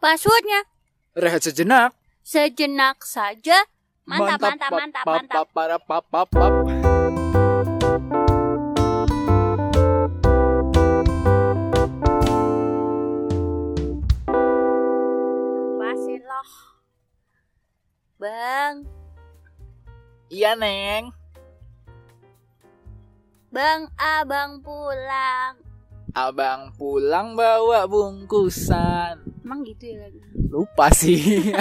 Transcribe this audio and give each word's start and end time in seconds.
Passwordnya 0.00 0.64
Rehat 1.12 1.44
sejenak. 1.44 1.92
sejenak 2.24 3.02
saja. 3.04 3.66
Mantap, 4.08 4.40
mantap, 4.40 4.70
mantap, 4.72 5.04
mantap. 5.04 5.46
para, 5.52 5.76
pap, 5.78 6.04
pap, 6.08 6.28
pap. 6.32 6.52
Pasin 15.78 16.22
loh. 16.22 16.50
Bang, 18.20 18.74
Iya, 20.30 20.54
Neng. 20.54 21.10
bang, 23.50 23.90
abang 23.98 24.62
pulang. 24.62 25.58
Abang 26.10 26.74
pulang 26.74 27.38
bawa 27.38 27.86
bungkusan. 27.86 29.22
Emang 29.46 29.62
gitu 29.62 29.94
ya 29.94 30.06
lagi? 30.06 30.20
Lupa 30.50 30.90
sih. 30.90 31.54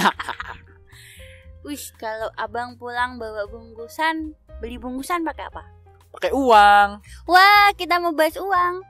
Wih, 1.66 1.86
kalau 2.00 2.32
abang 2.34 2.74
pulang 2.80 3.20
bawa 3.20 3.46
bungkusan, 3.46 4.34
beli 4.64 4.80
bungkusan 4.80 5.22
pakai 5.22 5.52
apa? 5.52 5.64
Pakai 6.10 6.32
uang. 6.34 6.90
Wah, 7.30 7.70
kita 7.78 8.02
mau 8.02 8.10
bahas 8.16 8.34
uang. 8.40 8.82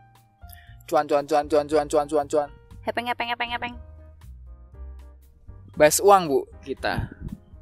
Cuan, 0.88 1.04
cuan, 1.10 1.26
cuan, 1.28 1.46
cuan, 1.50 1.66
cuan, 1.68 1.88
cuan, 1.90 2.08
cuan, 2.08 2.28
cuan. 2.30 2.50
Hepeng, 2.88 3.12
hepeng, 3.12 3.30
hepeng, 3.36 3.52
hepeng. 3.52 3.76
Bahas 5.76 6.00
uang, 6.00 6.32
Bu, 6.32 6.40
kita. 6.64 7.10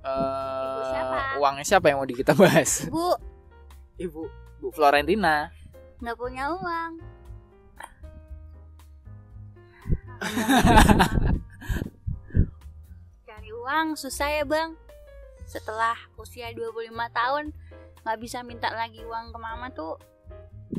Eh, 0.05 0.81
siapa? 0.93 1.17
uangnya 1.41 1.65
siapa 1.65 1.85
yang 1.91 1.99
mau 1.99 2.07
di 2.07 2.15
kita 2.15 2.31
bahas? 2.37 2.85
Bu, 2.87 3.17
Ibu, 3.97 4.21
Bu 4.61 4.67
Florentina. 4.71 5.49
nggak 5.97 6.13
punya 6.13 6.53
uang. 6.53 7.16
Cari 13.27 13.51
uang 13.53 13.97
susah 13.97 14.29
ya 14.33 14.43
bang. 14.43 14.75
Setelah 15.47 15.95
usia 16.19 16.51
25 16.51 16.91
tahun 17.13 17.53
nggak 18.03 18.19
bisa 18.23 18.43
minta 18.43 18.71
lagi 18.71 19.03
uang 19.03 19.35
ke 19.35 19.39
mama 19.39 19.67
tuh 19.71 19.99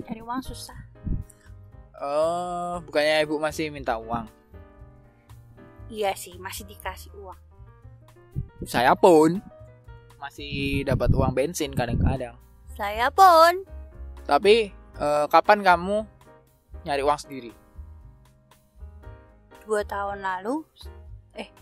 cari 0.08 0.20
uang 0.24 0.40
susah. 0.40 0.88
Oh, 1.98 2.78
bukannya 2.86 3.26
Ibu 3.26 3.42
masih 3.42 3.74
minta 3.74 3.98
uang? 3.98 4.30
Iya 5.90 6.14
sih 6.14 6.38
masih 6.38 6.68
dikasih 6.68 7.10
uang. 7.18 7.40
Saya 8.64 8.94
pun 8.94 9.42
masih 10.20 10.84
dapat 10.84 11.10
uang 11.14 11.32
bensin 11.34 11.72
kadang-kadang. 11.72 12.36
Saya 12.76 13.10
pun 13.10 13.64
Tapi 14.28 14.70
eh, 15.00 15.26
kapan 15.32 15.64
kamu 15.64 16.04
nyari 16.84 17.02
uang 17.02 17.18
sendiri? 17.18 17.50
Dua 19.68 19.84
tahun 19.84 20.24
lalu, 20.24 20.64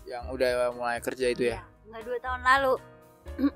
Yang 0.07 0.23
udah 0.31 0.49
mulai 0.71 1.03
kerja 1.03 1.27
itu 1.27 1.51
ya? 1.51 1.59
nggak 1.91 2.03
dua 2.07 2.17
tahun 2.23 2.41
lalu, 2.41 2.73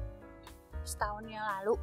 setahun 0.91 1.23
yang 1.23 1.45
lalu. 1.47 1.80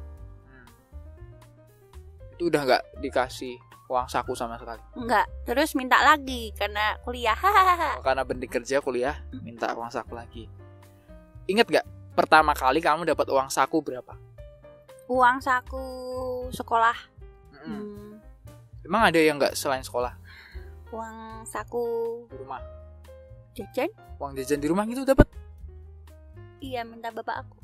Itu 2.37 2.47
udah 2.47 2.61
nggak 2.63 2.83
dikasih 3.01 3.57
uang 3.89 4.05
saku 4.05 4.37
sama 4.37 4.61
sekali. 4.61 4.79
Enggak, 4.93 5.25
terus 5.49 5.73
minta 5.73 5.97
lagi 6.05 6.53
karena 6.53 6.93
kuliah. 7.01 7.33
Oh, 7.99 8.05
karena 8.05 8.21
berhenti 8.23 8.47
kerja 8.47 8.79
kuliah 8.79 9.17
minta 9.41 9.73
uang 9.73 9.89
saku 9.89 10.13
lagi. 10.13 10.45
Ingat 11.49 11.65
gak 11.67 11.85
pertama 12.13 12.53
kali 12.53 12.79
kamu 12.79 13.09
dapat 13.09 13.25
uang 13.33 13.49
saku 13.49 13.81
berapa? 13.81 14.13
Uang 15.09 15.41
saku 15.41 15.83
sekolah. 16.53 16.93
Mm. 17.65 17.65
Hmm, 17.65 18.13
Emang 18.85 19.09
ada 19.09 19.17
yang 19.19 19.35
nggak 19.41 19.57
selain 19.57 19.81
sekolah 19.83 20.13
uang 20.89 21.45
saku 21.45 21.85
di 22.29 22.37
rumah? 22.37 22.79
jajan? 23.59 23.89
Uang 24.19 24.31
jajan 24.39 24.59
di 24.63 24.67
rumah 24.71 24.87
gitu 24.87 25.03
dapat? 25.03 25.27
Iya, 26.59 26.83
minta 26.83 27.11
bapak 27.11 27.35
aku. 27.43 27.55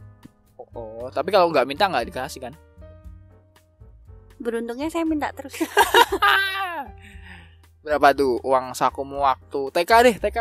Oh, 0.56 0.68
oh, 0.76 1.08
tapi 1.12 1.32
kalau 1.32 1.52
nggak 1.52 1.68
minta 1.68 1.88
nggak 1.88 2.08
dikasih 2.12 2.48
kan? 2.48 2.54
Beruntungnya 4.40 4.92
saya 4.92 5.04
minta 5.04 5.32
terus. 5.36 5.56
Berapa 7.84 8.18
tuh 8.18 8.42
uang 8.42 8.74
sakumu 8.74 9.24
waktu 9.24 9.62
TK 9.72 9.92
deh 10.10 10.16
TK? 10.18 10.38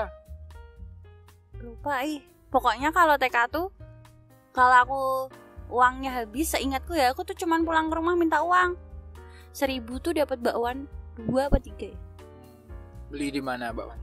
Lupa 1.62 2.02
ih. 2.06 2.22
Pokoknya 2.50 2.94
kalau 2.94 3.18
TK 3.18 3.36
tuh 3.50 3.66
kalau 4.54 4.76
aku 4.86 5.00
uangnya 5.74 6.22
habis, 6.22 6.54
seingatku 6.54 6.94
ya 6.94 7.10
aku 7.10 7.26
tuh 7.26 7.34
cuman 7.34 7.66
pulang 7.66 7.90
ke 7.90 7.94
rumah 7.98 8.14
minta 8.14 8.38
uang. 8.46 8.78
Seribu 9.50 9.98
tuh 9.98 10.14
dapat 10.14 10.38
bakwan 10.38 10.86
dua 11.18 11.50
apa 11.50 11.58
tiga 11.58 11.90
ya? 11.90 12.03
Beli 13.14 13.30
di 13.30 13.38
mana 13.38 13.70
bapak? 13.70 13.94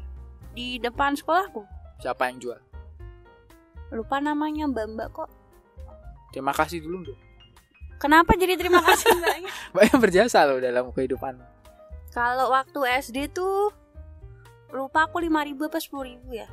Di 0.56 0.80
depan 0.80 1.20
sekolahku. 1.20 1.68
Siapa 2.00 2.32
yang 2.32 2.40
jual? 2.40 2.60
Lupa 3.92 4.24
namanya 4.24 4.72
mbak-mbak 4.72 5.12
kok. 5.12 5.28
Terima 6.32 6.56
kasih 6.56 6.80
dulu 6.80 7.12
dong. 7.12 7.20
Kenapa 8.00 8.40
jadi 8.40 8.56
terima 8.56 8.80
kasih 8.88 9.12
mbaknya? 9.20 9.52
Mbak 9.76 9.84
yang 9.84 10.00
berjasa 10.00 10.48
loh 10.48 10.64
dalam 10.64 10.96
kehidupan. 10.96 11.44
Kalau 12.16 12.56
waktu 12.56 12.80
SD 13.04 13.36
tuh 13.36 13.76
lupa 14.72 15.12
aku 15.12 15.20
5000 15.20 15.60
apa 15.60 15.80
10000 15.84 16.32
ya. 16.32 16.48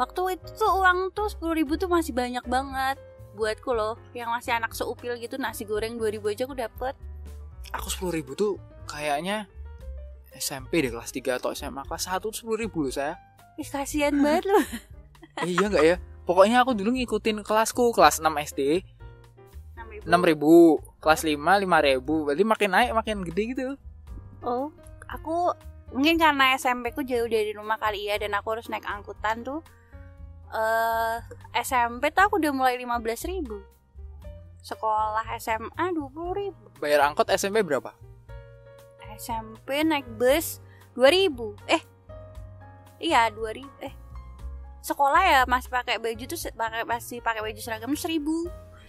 Waktu 0.00 0.40
itu 0.40 0.48
tuh 0.56 0.72
uang 0.72 1.12
tuh 1.12 1.28
10000 1.28 1.68
tuh 1.76 1.90
masih 1.92 2.16
banyak 2.16 2.48
banget 2.48 2.96
buatku 3.36 3.76
loh 3.76 4.00
yang 4.16 4.32
masih 4.32 4.56
anak 4.56 4.72
seupil 4.72 5.20
gitu 5.20 5.36
nasi 5.36 5.68
goreng 5.68 6.00
2000 6.00 6.32
aja 6.32 6.42
aku 6.48 6.56
dapet 6.56 6.94
Aku 7.76 7.88
sepuluh 7.92 8.12
ribu 8.20 8.32
tuh 8.36 8.60
kayaknya 8.84 9.48
SMP 10.36 10.84
deh 10.84 10.90
kelas 10.92 11.12
3 11.12 11.38
atau 11.38 11.50
SMA 11.52 11.82
kelas 11.84 12.08
1 12.08 12.20
tuh 12.22 12.32
sepuluh 12.32 12.58
ribu 12.60 12.84
loh 12.84 12.92
saya. 12.92 13.16
Ih 13.60 13.68
kasihan 13.68 14.16
banget 14.16 14.48
loh 14.48 14.66
Eh, 15.44 15.48
iya 15.48 15.64
nggak 15.64 15.84
ya? 15.84 15.96
Pokoknya 16.28 16.60
aku 16.60 16.76
dulu 16.76 16.92
ngikutin 16.92 17.40
kelasku 17.40 17.92
kelas 17.96 18.20
6 18.20 18.28
SD 18.52 18.84
6000 20.04 20.08
6 20.08 20.28
ribu, 20.28 20.76
kelas 21.00 21.24
5 21.24 21.36
5 21.40 21.88
ribu, 21.88 22.14
berarti 22.28 22.44
makin 22.44 22.70
naik 22.72 22.90
makin 22.92 23.16
gede 23.24 23.42
gitu. 23.56 23.62
Oh 24.44 24.68
aku 25.12 25.52
mungkin 25.92 26.16
karena 26.16 26.56
SMP 26.56 26.96
ku 26.96 27.04
jauh 27.04 27.28
dari 27.28 27.52
rumah 27.52 27.76
kali 27.76 28.08
ya 28.08 28.16
dan 28.16 28.32
aku 28.32 28.56
harus 28.56 28.66
naik 28.72 28.88
angkutan 28.88 29.44
tuh 29.44 29.60
eh 30.52 31.16
SMP 31.60 32.12
tuh 32.12 32.28
aku 32.28 32.40
udah 32.40 32.52
mulai 32.52 32.76
15000 32.80 33.32
ribu 33.32 33.60
Sekolah 34.62 35.26
SMA 35.42 35.90
20 35.90 36.38
ribu 36.38 36.64
Bayar 36.78 37.10
angkot 37.10 37.28
SMP 37.34 37.66
berapa? 37.66 37.92
SMP 39.16 39.84
naik 39.84 40.06
bus 40.16 40.60
2000 40.96 41.32
eh 41.68 41.82
iya 43.00 43.28
2000 43.32 43.64
eh 43.84 43.94
sekolah 44.82 45.22
ya 45.22 45.40
masih 45.46 45.70
pakai 45.70 45.96
baju 46.02 46.24
tuh 46.26 46.38
pakai 46.52 46.82
masih 46.82 47.18
pakai 47.22 47.40
baju 47.40 47.60
seragam 47.62 47.94
1000 47.94 48.18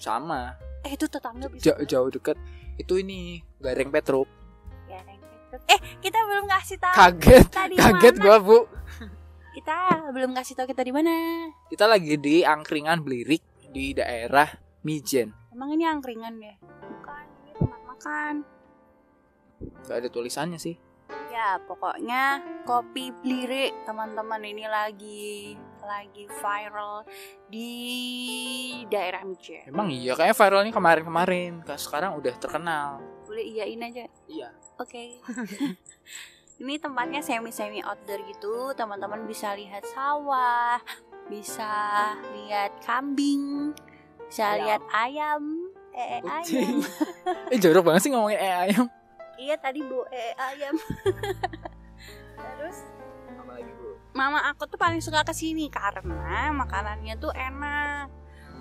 Sama, 0.02 0.58
eh 0.84 0.92
itu 1.00 1.08
tetangga 1.08 1.48
bisa 1.48 1.72
jauh, 1.72 1.86
jauh 1.88 2.10
deket. 2.12 2.36
Itu 2.76 3.00
ini 3.00 3.40
Gareng 3.62 3.88
Petruk. 3.88 4.28
eh 5.70 5.80
kita 6.02 6.18
belum 6.28 6.50
kasih 6.50 6.82
tahu 6.82 6.96
Kaget, 6.98 7.46
kaget 7.78 8.16
gua 8.20 8.42
bu. 8.42 8.66
kita 9.56 10.10
belum 10.12 10.34
kasih 10.34 10.58
tahu 10.58 10.68
kita 10.68 10.82
di 10.84 10.92
mana. 10.92 11.14
Kita 11.70 11.86
lagi 11.88 12.18
di 12.18 12.42
angkringan 12.44 13.06
Blirik 13.06 13.46
di 13.70 13.94
daerah 13.94 14.50
Mijen. 14.84 15.32
emang 15.54 15.72
ini 15.72 15.86
angkringan 15.88 16.42
ya? 16.42 16.58
Bukan 16.60 17.26
ini 17.46 17.52
tempat 17.56 17.82
makan 17.86 18.34
Gak 19.84 19.98
ada 20.00 20.10
tulisannya 20.10 20.58
sih. 20.58 20.76
ya 21.28 21.58
pokoknya 21.60 22.24
kopi 22.62 23.10
blirik 23.10 23.74
teman-teman 23.84 24.38
ini 24.40 24.70
lagi 24.70 25.58
lagi 25.82 26.30
viral 26.30 27.10
di 27.50 27.74
daerah 28.86 29.26
Mijen 29.26 29.66
Emang 29.66 29.90
iya, 29.90 30.14
kayaknya 30.14 30.38
viralnya 30.38 30.72
kemarin-kemarin. 30.72 31.52
Kayak 31.62 31.82
Sekarang 31.82 32.12
udah 32.16 32.34
terkenal. 32.38 33.02
boleh 33.26 33.44
iyain 33.44 33.82
aja 33.82 34.06
Iya. 34.28 34.50
Oke. 34.78 35.18
Ini 36.62 36.78
tempatnya 36.78 37.20
semi-semi 37.20 37.82
outdoor 37.82 38.22
gitu. 38.24 38.54
Teman-teman 38.72 39.26
bisa 39.26 39.52
lihat 39.54 39.84
sawah, 39.86 40.78
bisa 41.26 41.74
lihat 42.32 42.78
kambing, 42.80 43.74
bisa 44.24 44.54
Ayam. 44.54 44.62
lihat 44.62 44.82
ayam, 44.94 45.44
ee 45.92 46.22
ayam. 46.22 46.24
Kucing. 46.40 46.78
eh 47.52 47.58
jorok 47.58 47.84
banget 47.84 48.02
sih 48.02 48.12
ngomongin 48.14 48.38
eh 48.38 48.54
ayam. 48.70 48.86
Iya 49.38 49.56
tadi 49.58 49.82
bu 49.82 50.06
ee 50.10 50.34
ayam. 50.38 50.76
Terus 52.40 52.78
Apa 53.34 53.52
lagi 53.56 53.72
bu? 53.78 53.98
mama 54.14 54.40
aku 54.46 54.70
tuh 54.70 54.78
paling 54.78 55.02
suka 55.02 55.26
ke 55.26 55.34
sini 55.34 55.68
karena 55.68 56.54
makanannya 56.54 57.16
tuh 57.18 57.34
enak. 57.34 58.08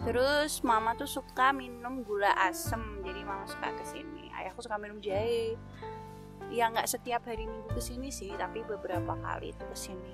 Terus 0.02 0.66
mama 0.66 0.98
tuh 0.98 1.06
suka 1.06 1.54
minum 1.54 2.02
gula 2.02 2.34
asem, 2.34 3.04
jadi 3.06 3.22
mama 3.22 3.46
suka 3.46 3.70
ke 3.70 3.84
sini. 3.86 4.32
Ayahku 4.34 4.58
suka 4.58 4.74
minum 4.74 4.98
jahe. 4.98 5.54
Ya 6.50 6.66
nggak 6.66 6.90
setiap 6.90 7.22
hari 7.22 7.46
minggu 7.46 7.70
ke 7.70 7.78
sini 7.78 8.10
sih, 8.10 8.34
tapi 8.34 8.66
beberapa 8.66 9.14
kali 9.14 9.54
itu 9.54 9.62
ke 9.62 9.76
sini. 9.78 10.12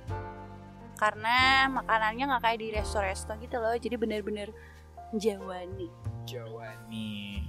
Karena 1.01 1.65
makanannya 1.73 2.25
nggak 2.29 2.43
kayak 2.45 2.59
di 2.61 2.69
resto-resto 2.75 3.33
gitu 3.41 3.57
loh, 3.63 3.73
jadi 3.81 3.97
bener-bener 3.97 4.53
Jawani. 5.17 5.89
Jawa 6.29 6.69
nih. 6.93 7.41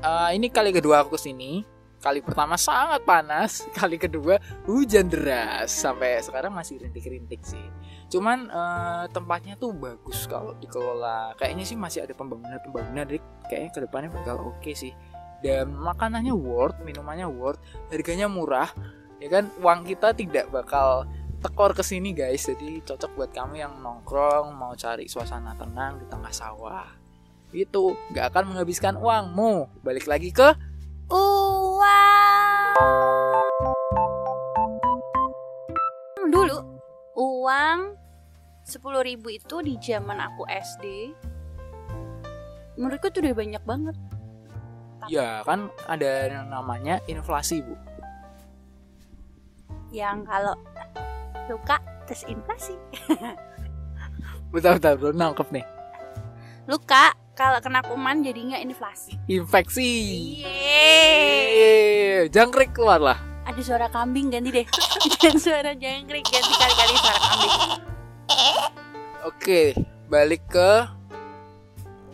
Eh, 0.00 0.30
ini 0.32 0.48
kali 0.48 0.72
kedua 0.72 1.04
aku 1.04 1.20
ke 1.20 1.20
sini. 1.20 1.60
Kali 2.00 2.24
pertama 2.24 2.56
sangat 2.56 3.04
panas 3.04 3.62
kali 3.78 4.00
kedua 4.00 4.40
hujan 4.64 5.06
deras. 5.06 5.70
Sampai 5.70 6.18
sekarang 6.24 6.50
masih 6.56 6.80
rintik-rintik 6.80 7.44
sih. 7.44 7.62
Cuman 8.10 8.48
eh, 8.48 9.04
tempatnya 9.12 9.54
tuh 9.60 9.76
bagus 9.76 10.24
kalau 10.26 10.56
dikelola. 10.58 11.36
Kayaknya 11.36 11.64
sih 11.68 11.76
masih 11.76 12.08
ada 12.08 12.16
pembangunan 12.16 12.58
pembangunan 12.64 13.04
jadi 13.06 13.20
kayaknya 13.46 13.70
ke 13.70 13.80
depannya 13.84 14.10
bakal 14.10 14.36
oke 14.50 14.72
sih. 14.72 14.96
Dan 15.40 15.72
makanannya 15.72 16.32
worth 16.36 16.80
minumannya 16.82 17.28
worth 17.28 17.60
harganya 17.92 18.26
murah. 18.26 18.68
Ya 19.20 19.28
kan 19.28 19.52
uang 19.60 19.84
kita 19.84 20.16
tidak 20.16 20.48
bakal 20.48 21.04
tekor 21.44 21.76
ke 21.76 21.84
sini 21.84 22.16
guys. 22.16 22.48
Jadi 22.48 22.80
cocok 22.84 23.10
buat 23.16 23.30
kamu 23.32 23.60
yang 23.60 23.72
nongkrong 23.80 24.56
mau 24.56 24.72
cari 24.76 25.08
suasana 25.08 25.52
tenang 25.56 26.00
di 26.00 26.08
tengah 26.08 26.32
sawah. 26.32 26.88
Itu 27.52 27.96
nggak 28.12 28.32
akan 28.32 28.44
menghabiskan 28.52 28.94
uangmu. 28.96 29.84
Balik 29.84 30.08
lagi 30.08 30.32
ke 30.32 30.48
uang. 31.80 32.76
Dulu 36.28 36.58
uang 37.16 37.78
sepuluh 38.60 39.00
ribu 39.00 39.32
itu 39.32 39.64
di 39.64 39.80
zaman 39.80 40.20
aku 40.20 40.44
SD 40.46 40.84
menurutku 42.76 43.08
tuh 43.12 43.20
udah 43.24 43.34
banyak 43.36 43.62
banget. 43.64 43.96
Ya 45.08 45.40
kan 45.48 45.72
ada 45.88 46.28
yang 46.28 46.52
namanya 46.52 47.00
inflasi 47.08 47.64
bu. 47.64 47.74
Yang 49.90 50.28
kalau 50.28 50.54
luka 51.48 51.76
terus 52.04 52.22
inflasi. 52.28 52.76
Betul 54.52 54.76
betul 54.78 54.94
belum 55.00 55.16
nangkep 55.18 55.48
nih. 55.50 55.66
Luka 56.68 57.16
kalau 57.40 57.56
kena 57.64 57.80
kuman 57.80 58.20
jadinya 58.20 58.60
inflasi. 58.60 59.16
Infeksi. 59.24 59.88
Yeay. 60.44 61.40
Yeay, 61.56 62.22
jangkrik 62.28 62.76
keluar 62.76 63.00
lah. 63.00 63.18
Ada 63.48 63.64
suara 63.64 63.88
kambing 63.88 64.28
ganti 64.28 64.52
deh. 64.52 64.66
Jangan 65.24 65.40
suara 65.40 65.72
jangkrik 65.72 66.28
ganti 66.28 66.52
kali-kali 66.52 66.94
suara 67.00 67.20
kambing. 67.24 67.52
Oke 69.24 69.72
balik 70.10 70.42
ke 70.50 70.70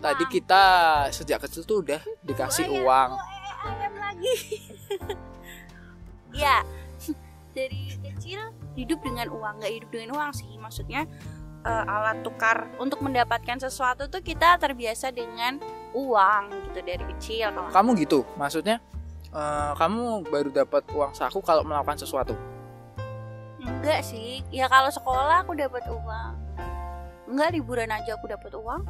tadi 0.04 0.24
kita 0.28 0.64
sejak 1.10 1.42
kecil 1.48 1.64
tuh 1.64 1.80
udah 1.80 1.98
dikasih 2.22 2.68
Ayam, 2.68 2.84
uang. 2.84 3.10
oh, 3.16 3.20
eh, 3.24 3.54
ayam 3.66 3.94
lagi. 3.98 4.34
Ya 6.36 6.60
dari 7.56 7.96
kecil 8.04 8.52
hidup 8.76 9.00
dengan 9.00 9.32
uang 9.32 9.56
nggak 9.58 9.72
hidup 9.72 9.88
dengan 9.88 10.10
uang 10.20 10.30
sih. 10.36 10.52
Maksudnya 10.60 11.08
eh, 11.66 11.84
alat 11.90 12.22
tukar. 12.22 12.70
Untuk 12.78 13.02
mendapatkan 13.02 13.58
sesuatu 13.58 14.06
tuh 14.06 14.22
kita 14.22 14.56
terbiasa 14.62 15.10
dengan 15.10 15.58
uang 15.90 16.70
gitu 16.70 16.80
dari 16.84 17.04
kecil 17.16 17.48
kalau 17.56 17.72
kamu 17.72 17.90
gitu 18.04 18.20
maksudnya 18.36 18.78
eh, 19.34 19.72
kamu 19.74 20.28
baru 20.30 20.50
dapat 20.54 20.86
uang 20.94 21.12
saku 21.12 21.42
kalau 21.42 21.66
melakukan 21.66 21.98
sesuatu? 21.98 22.38
Enggak 23.58 24.06
sih 24.06 24.46
ya 24.54 24.70
kalau 24.70 24.88
sekolah 24.94 25.42
aku 25.42 25.58
dapat 25.58 25.82
uang. 25.90 26.32
Enggak 27.26 27.50
liburan 27.58 27.90
aja 27.90 28.14
aku 28.14 28.30
dapat 28.30 28.54
uang. 28.54 28.86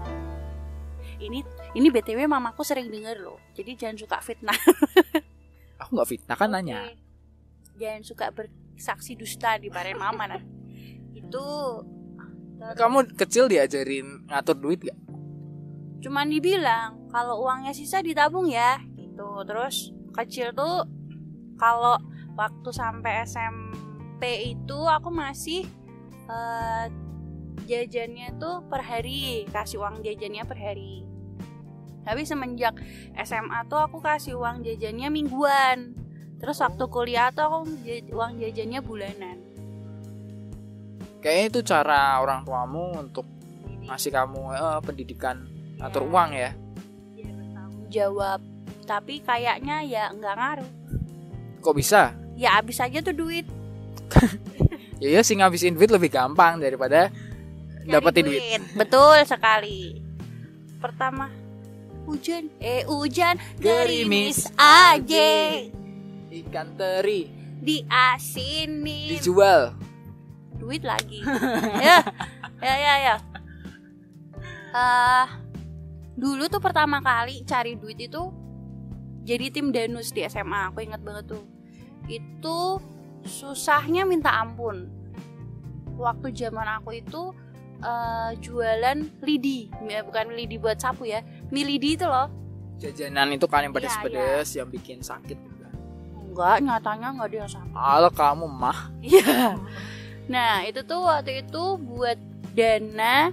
Ini 1.16 1.40
ini 1.72 1.88
btw 1.88 2.28
mamaku 2.28 2.60
sering 2.60 2.92
denger 2.92 3.16
loh 3.24 3.40
jadi 3.56 3.72
jangan 3.72 3.96
suka 3.96 4.16
fitnah. 4.20 4.58
Aku 5.80 5.92
nggak 5.92 6.08
fitnah 6.08 6.36
kan 6.36 6.50
nanya. 6.50 6.88
Oke. 6.88 6.96
jangan 7.76 8.02
suka 8.02 8.26
bersaksi 8.32 9.12
dusta 9.14 9.60
di 9.60 9.68
badan 9.68 10.00
mama 10.00 10.24
nah 10.24 10.42
itu 11.12 11.44
kamu 12.74 12.98
kecil 13.14 13.46
diajarin 13.46 14.26
ngatur 14.26 14.58
duit 14.58 14.82
gak 14.82 14.98
cuman 16.06 16.30
dibilang 16.30 17.10
kalau 17.10 17.42
uangnya 17.42 17.72
sisa 17.72 18.04
ditabung 18.04 18.46
ya 18.46 18.78
gitu. 18.94 19.42
Terus 19.48 19.90
kecil 20.12 20.52
tuh 20.52 20.84
kalau 21.56 21.96
waktu 22.36 22.70
sampai 22.70 23.24
SMP 23.24 24.52
itu 24.52 24.78
aku 24.84 25.08
masih 25.08 25.64
eh, 26.28 26.86
jajannya 27.64 28.36
tuh 28.36 28.62
per 28.68 28.84
hari 28.84 29.48
kasih 29.48 29.80
uang 29.80 30.04
jajannya 30.04 30.44
per 30.44 30.58
hari. 30.60 31.02
Tapi 32.06 32.22
semenjak 32.22 32.78
SMA 33.18 33.66
tuh 33.66 33.82
aku 33.82 33.98
kasih 33.98 34.38
uang 34.38 34.62
jajannya 34.62 35.10
mingguan. 35.10 35.96
Terus 36.36 36.60
waktu 36.60 36.84
kuliah 36.86 37.32
tuh 37.32 37.48
aku 37.48 37.58
uang 38.12 38.38
jajannya 38.38 38.78
bulanan 38.84 39.45
kayaknya 41.26 41.46
itu 41.50 41.60
cara 41.66 42.22
orang 42.22 42.46
tuamu 42.46 43.02
untuk 43.02 43.26
ngasih 43.82 44.14
kamu 44.14 44.54
eh, 44.54 44.80
pendidikan 44.86 45.36
ngatur 45.82 46.06
Ya. 46.06 46.08
uang 46.08 46.30
ya? 46.30 46.50
Bertanggung 47.18 47.86
jawab. 47.90 48.40
Tapi 48.86 49.18
kayaknya 49.18 49.82
ya 49.82 50.14
nggak 50.14 50.34
ngaruh. 50.38 50.70
Kok 51.58 51.74
bisa? 51.74 52.14
Ya 52.38 52.54
habis 52.54 52.78
aja 52.78 53.02
tuh 53.02 53.10
duit. 53.10 53.46
Ya 54.96 55.12
ya 55.12 55.20
sih 55.20 55.36
ngabisin 55.36 55.76
duit 55.76 55.92
lebih 55.92 56.08
gampang 56.08 56.56
daripada 56.56 57.12
dapetin 57.84 58.32
duit. 58.32 58.64
betul 58.72 59.12
sekali. 59.28 60.00
Pertama 60.80 61.28
hujan. 62.08 62.48
Eh 62.56 62.80
hujan. 62.88 63.36
Gerimis 63.60 64.48
aja. 64.56 65.68
ikan 66.32 66.72
teri. 66.80 67.28
Diasinin 67.60 68.80
dijual 69.12 69.76
duit 70.56 70.82
lagi. 70.82 71.20
Ya 71.80 72.00
ya 72.64 72.74
ya 72.76 72.94
ya. 73.00 73.16
Eh, 74.76 75.26
dulu 76.16 76.48
tuh 76.48 76.60
pertama 76.60 77.00
kali 77.00 77.44
cari 77.44 77.76
duit 77.76 77.96
itu 77.96 78.32
jadi 79.26 79.50
tim 79.50 79.72
danus 79.74 80.12
di 80.12 80.24
SMA 80.24 80.72
aku 80.72 80.84
ingat 80.84 81.00
banget 81.04 81.36
tuh. 81.36 81.44
Itu 82.08 82.80
susahnya 83.24 84.04
minta 84.06 84.32
ampun. 84.36 84.88
Waktu 85.96 86.32
zaman 86.36 86.80
aku 86.80 87.00
itu 87.00 87.32
eh, 87.80 88.30
jualan 88.40 88.98
lidi. 89.24 89.68
Ya, 89.88 90.04
bukan 90.04 90.32
lidi 90.36 90.56
buat 90.60 90.76
sapu 90.76 91.08
ya 91.08 91.24
mie 91.52 91.64
lidi 91.64 91.96
itu 91.96 92.04
loh. 92.04 92.28
Jajanan 92.76 93.32
itu 93.32 93.48
kan 93.48 93.64
yang 93.64 93.72
Iya, 93.72 93.80
pedes-pedes 93.80 94.48
yang 94.60 94.68
bikin 94.68 95.00
sakit 95.00 95.38
juga. 95.40 95.68
Enggak 96.20 96.56
nyatanya 96.60 97.08
enggak 97.16 97.28
ada 97.32 97.36
yang 97.40 97.50
sama 97.50 97.72
kalau 97.72 98.10
kamu 98.12 98.46
mah. 98.52 98.78
Iya. 99.00 99.56
Nah, 100.26 100.66
itu 100.66 100.82
tuh 100.82 101.06
waktu 101.06 101.46
itu 101.46 101.78
buat 101.78 102.18
dana 102.54 103.30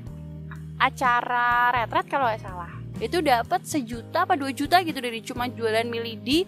acara 0.78 1.74
retret 1.74 2.06
kalau 2.10 2.30
nggak 2.30 2.42
salah. 2.42 2.72
Itu 3.02 3.20
dapat 3.26 3.66
sejuta 3.66 4.30
apa 4.30 4.38
dua 4.38 4.54
juta 4.54 4.80
gitu 4.86 5.00
dari 5.02 5.20
cuma 5.26 5.50
jualan 5.50 5.86
milidi 5.90 6.46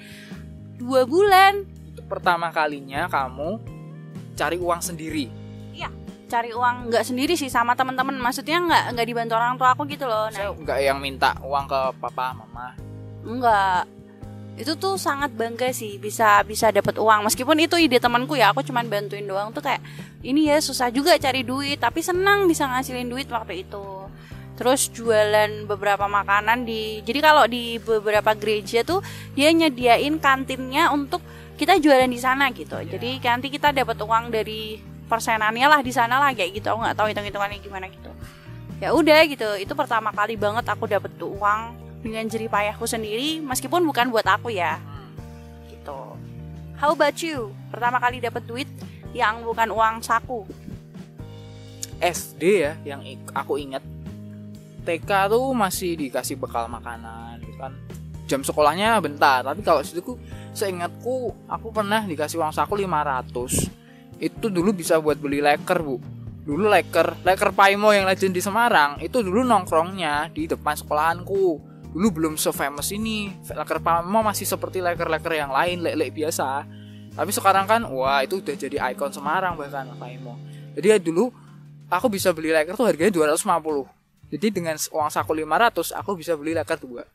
dua 0.75 1.07
bulan. 1.07 1.65
itu 1.95 2.03
pertama 2.11 2.51
kalinya 2.51 3.07
kamu 3.07 3.55
cari 4.35 4.59
uang 4.59 4.83
sendiri 4.83 5.31
Cari 6.25 6.49
uang 6.57 6.89
nggak 6.89 7.05
sendiri 7.05 7.37
sih 7.37 7.53
sama 7.53 7.77
teman-teman. 7.77 8.17
Maksudnya 8.17 8.57
nggak 8.57 8.83
nggak 8.97 9.07
dibantu 9.07 9.33
orang 9.37 9.55
tua 9.61 9.77
aku 9.77 9.85
gitu 9.85 10.09
loh. 10.09 10.33
saya 10.33 10.49
Nah, 10.49 10.57
nggak 10.57 10.79
yang 10.81 10.97
minta 10.97 11.37
uang 11.45 11.65
ke 11.69 11.79
papa 12.01 12.33
mama 12.33 12.73
enggak. 13.21 13.85
Itu 14.55 14.79
tuh 14.79 14.95
sangat 14.95 15.35
bangga 15.35 15.75
sih 15.75 15.99
bisa 15.99 16.39
bisa 16.47 16.71
dapat 16.71 16.95
uang. 16.95 17.27
Meskipun 17.27 17.59
itu 17.59 17.75
ide 17.75 17.99
temanku 17.99 18.39
ya, 18.39 18.55
aku 18.55 18.63
cuman 18.63 18.87
bantuin 18.87 19.27
doang 19.27 19.51
tuh 19.51 19.59
kayak 19.59 19.83
ini 20.23 20.47
ya 20.47 20.63
susah 20.63 20.87
juga 20.95 21.19
cari 21.19 21.43
duit, 21.43 21.75
tapi 21.75 21.99
senang 21.99 22.47
bisa 22.47 22.63
ngasilin 22.63 23.11
duit 23.11 23.27
waktu 23.27 23.67
itu. 23.67 24.07
Terus 24.55 24.87
jualan 24.95 25.67
beberapa 25.67 26.07
makanan 26.07 26.63
di 26.63 27.03
Jadi 27.03 27.19
kalau 27.19 27.43
di 27.43 27.75
beberapa 27.83 28.31
gereja 28.31 28.87
tuh 28.87 29.03
dia 29.35 29.51
nyediain 29.51 30.15
kantinnya 30.23 30.95
untuk 30.95 31.19
kita 31.59 31.75
jualan 31.75 32.07
di 32.07 32.19
sana 32.19 32.47
gitu. 32.55 32.79
Jadi 32.79 33.19
nanti 33.19 33.51
kita 33.51 33.75
dapat 33.75 33.99
uang 33.99 34.31
dari 34.31 34.79
persenannya 35.11 35.67
lah 35.67 35.83
di 35.83 35.91
sana 35.91 36.15
lah 36.23 36.31
kayak 36.31 36.63
gitu. 36.63 36.71
Aku 36.71 36.79
nggak 36.79 36.95
tahu 36.95 37.11
hitung-hitungannya 37.11 37.59
gimana 37.59 37.91
gitu. 37.91 38.11
Ya 38.79 38.95
udah 38.95 39.19
gitu. 39.27 39.59
Itu 39.59 39.75
pertama 39.75 40.15
kali 40.15 40.39
banget 40.39 40.63
aku 40.71 40.87
dapat 40.87 41.11
uang 41.19 41.84
dengan 42.05 42.29
jerih 42.29 42.53
payahku 42.53 42.85
sendiri 42.85 43.41
meskipun 43.41 43.81
bukan 43.81 44.13
buat 44.13 44.29
aku 44.29 44.53
ya. 44.53 44.77
Gitu. 45.73 45.99
How 46.77 46.93
about 46.93 47.17
you? 47.17 47.49
Pertama 47.73 47.97
kali 47.97 48.21
dapat 48.21 48.45
duit 48.45 48.69
yang 49.17 49.41
bukan 49.41 49.73
uang 49.73 50.05
saku. 50.05 50.45
SD 51.97 52.43
ya 52.61 52.73
yang 52.85 53.01
aku 53.33 53.57
ingat 53.57 53.81
TK 54.85 55.31
tuh 55.31 55.49
masih 55.57 55.97
dikasih 55.97 56.37
bekal 56.37 56.69
makanan 56.69 57.41
gitu 57.41 57.57
kan 57.57 57.73
jam 58.29 58.41
sekolahnya 58.43 58.99
bentar 59.01 59.41
tapi 59.41 59.63
kalau 59.63 59.81
situ 59.81 60.03
ku 60.03 60.13
seingatku 60.51 61.33
aku 61.47 61.67
pernah 61.71 62.03
dikasih 62.03 62.37
uang 62.43 62.53
saku 62.53 62.83
500 62.83 64.21
itu 64.21 64.45
dulu 64.51 64.75
bisa 64.75 64.99
buat 64.99 65.17
beli 65.17 65.39
leker 65.39 65.79
bu 65.81 65.97
dulu 66.45 66.69
leker 66.69 67.25
leker 67.25 67.49
Paimo 67.55 67.89
yang 67.95 68.05
legend 68.05 68.35
di 68.37 68.41
Semarang 68.43 69.01
itu 69.01 69.23
dulu 69.23 69.41
nongkrongnya 69.41 70.29
di 70.35 70.45
depan 70.45 70.77
sekolahanku 70.77 71.74
dulu 71.95 72.11
belum 72.11 72.33
se-famous 72.35 72.91
ini. 72.91 73.31
Leker 73.47 73.79
Paimo 73.79 74.19
masih 74.19 74.43
seperti 74.43 74.83
leker-leker 74.83 75.31
yang 75.31 75.55
lain 75.55 75.79
lek-lek 75.79 76.11
biasa. 76.11 76.67
Tapi 77.15 77.31
sekarang 77.31 77.63
kan 77.63 77.81
wah 77.87 78.19
itu 78.19 78.43
udah 78.43 78.55
jadi 78.59 78.91
ikon 78.91 79.15
Semarang 79.15 79.55
bahkan 79.55 79.87
Paimo 79.95 80.35
jadi 80.75 80.87
ya 80.91 80.97
dulu 80.99 81.31
aku 81.87 82.11
bisa 82.11 82.35
beli 82.35 82.51
leker 82.51 82.75
tuh 82.75 82.85
harganya 82.85 83.15
250 83.15 84.35
jadi 84.35 84.47
dengan 84.51 84.75
uang 84.75 85.09
saku 85.09 85.31
500 85.31 85.95
aku 85.95 86.11
bisa 86.19 86.35
beli 86.35 86.51
leker 86.51 86.75
dua. 86.83 87.07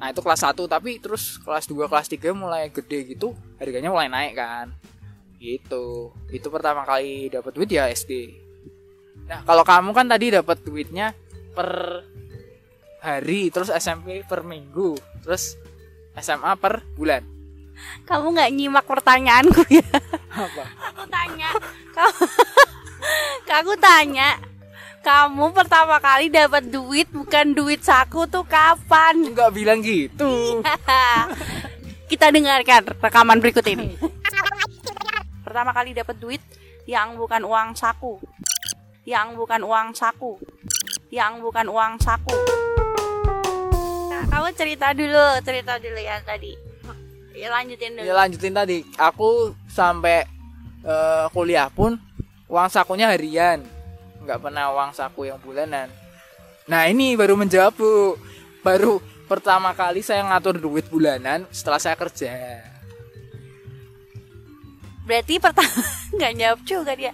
Nah 0.00 0.08
itu 0.10 0.18
kelas 0.24 0.42
1 0.42 0.56
tapi 0.66 0.98
terus 0.98 1.38
kelas 1.38 1.68
2 1.68 1.86
kelas 1.86 2.08
3 2.10 2.32
mulai 2.34 2.72
gede 2.72 3.14
gitu 3.14 3.36
harganya 3.62 3.94
mulai 3.94 4.10
naik 4.10 4.34
kan. 4.34 4.66
Gitu. 5.38 6.10
Itu 6.32 6.48
pertama 6.50 6.82
kali 6.82 7.30
dapat 7.30 7.54
duit 7.54 7.70
ya 7.70 7.86
SD 7.86 8.42
nah 9.30 9.46
kalau 9.46 9.62
kamu 9.62 9.94
kan 9.94 10.10
tadi 10.10 10.34
dapat 10.34 10.58
duitnya 10.66 11.14
per 11.54 12.02
hari 13.00 13.48
terus 13.48 13.68
SMP 13.68 14.22
per 14.22 14.44
minggu 14.44 14.96
terus 15.24 15.56
SMA 16.16 16.52
per 16.56 16.84
bulan 16.94 17.24
Kamu 18.04 18.36
nggak 18.36 18.50
nyimak 18.52 18.84
pertanyaanku 18.84 19.64
ya? 19.72 19.88
apa 20.30 20.64
Aku 20.92 21.04
tanya, 21.08 21.48
kamu, 21.96 22.24
aku 23.64 23.72
tanya, 23.80 24.28
kamu 25.00 25.44
pertama 25.56 25.96
kali 25.96 26.28
dapat 26.28 26.68
duit 26.68 27.08
bukan 27.08 27.56
duit 27.56 27.80
saku 27.80 28.28
tuh 28.28 28.44
kapan? 28.44 29.32
nggak 29.32 29.50
bilang 29.56 29.80
gitu 29.80 30.60
Kita 32.10 32.26
dengarkan 32.34 32.90
rekaman 32.98 33.38
berikut 33.38 33.62
ini. 33.70 33.94
Pertama 35.46 35.70
kali 35.70 35.94
dapat 35.94 36.18
duit 36.18 36.42
yang 36.82 37.14
bukan 37.14 37.46
uang 37.46 37.78
saku. 37.78 38.18
Yang 39.06 39.38
bukan 39.38 39.62
uang 39.62 39.94
saku. 39.94 40.34
Yang 41.14 41.38
bukan 41.38 41.70
uang 41.70 42.02
saku. 42.02 42.34
Kamu 44.40 44.56
cerita 44.56 44.96
dulu, 44.96 45.26
cerita 45.44 45.76
dulu 45.76 46.00
ya 46.00 46.16
tadi. 46.24 46.56
Ya 47.36 47.52
lanjutin 47.52 47.92
dulu. 47.92 48.04
ya 48.08 48.12
lanjutin 48.16 48.52
tadi 48.56 48.78
aku 48.96 49.52
sampai 49.68 50.24
eh, 50.80 51.26
kuliah 51.28 51.68
pun 51.68 52.00
uang 52.48 52.68
sakunya 52.72 53.08
harian 53.08 53.60
nggak 54.24 54.40
pernah 54.44 54.68
uang 54.76 54.92
saku 54.92 55.24
yang 55.24 55.40
bulanan 55.40 55.88
nah 56.68 56.84
ini 56.84 57.16
baru 57.16 57.40
menjawab 57.40 57.72
bu 57.72 58.20
baru 58.60 59.00
pertama 59.24 59.72
kali 59.72 60.04
saya 60.04 60.20
ngatur 60.28 60.60
duit 60.60 60.84
bulanan 60.92 61.48
setelah 61.48 61.80
saya 61.80 61.96
kerja 61.96 62.60
Berarti 65.08 65.40
pertama 65.40 65.80
nggak 66.20 66.32
jawab 66.38 66.60
juga 66.62 66.92
dia. 66.94 67.10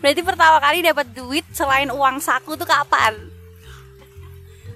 Berarti 0.00 0.22
pertama 0.24 0.56
kali 0.64 0.80
dapat 0.80 1.06
duit 1.12 1.44
selain 1.52 1.92
uang 1.92 2.16
saku 2.16 2.56
tuh 2.56 2.64
kapan? 2.64 3.33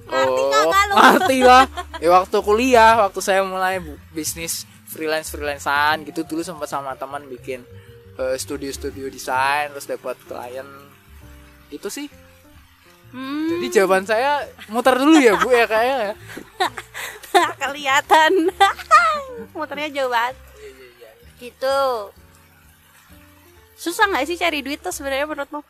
Ngerti 0.08 0.42
Oh, 0.42 0.68
kalau? 0.68 0.94
ngerti 0.96 1.38
lah 1.48 1.64
ya 1.98 2.08
waktu 2.12 2.36
kuliah 2.40 2.94
waktu 2.98 3.20
saya 3.20 3.40
mulai 3.42 3.76
bisnis 4.10 4.64
freelance 4.84 5.28
freelancean 5.28 6.02
gitu 6.02 6.24
dulu 6.24 6.40
sempat 6.40 6.66
sama 6.66 6.94
teman 6.94 7.24
bikin 7.24 7.60
eh, 8.16 8.36
studio-studio 8.36 9.06
desain 9.06 9.68
terus 9.68 9.84
dapat 9.84 10.16
klien 10.22 10.66
itu 11.68 11.88
sih 11.88 12.08
Hmm, 13.08 13.48
jadi 13.48 13.66
jawaban 13.80 14.04
saya 14.04 14.44
muter 14.68 14.92
dulu 14.94 15.16
ya 15.16 15.32
bu 15.34 15.48
ya 15.48 15.64
kayaknya 15.64 16.12
kelihatan. 17.62 18.52
Muternya 19.56 19.88
jauh 19.90 20.12
banget. 20.12 20.36
Gitu. 21.40 21.78
Susah 23.74 24.04
nggak 24.06 24.26
sih 24.26 24.36
cari 24.36 24.60
duit 24.60 24.76
tuh 24.78 24.92
sebenarnya 24.92 25.24
menurutmu? 25.24 25.64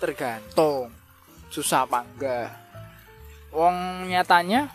tergantung 0.00 0.88
susah 1.52 1.84
apa 1.84 2.00
enggak 2.00 2.48
wong 3.50 3.76
nyatanya 4.06 4.70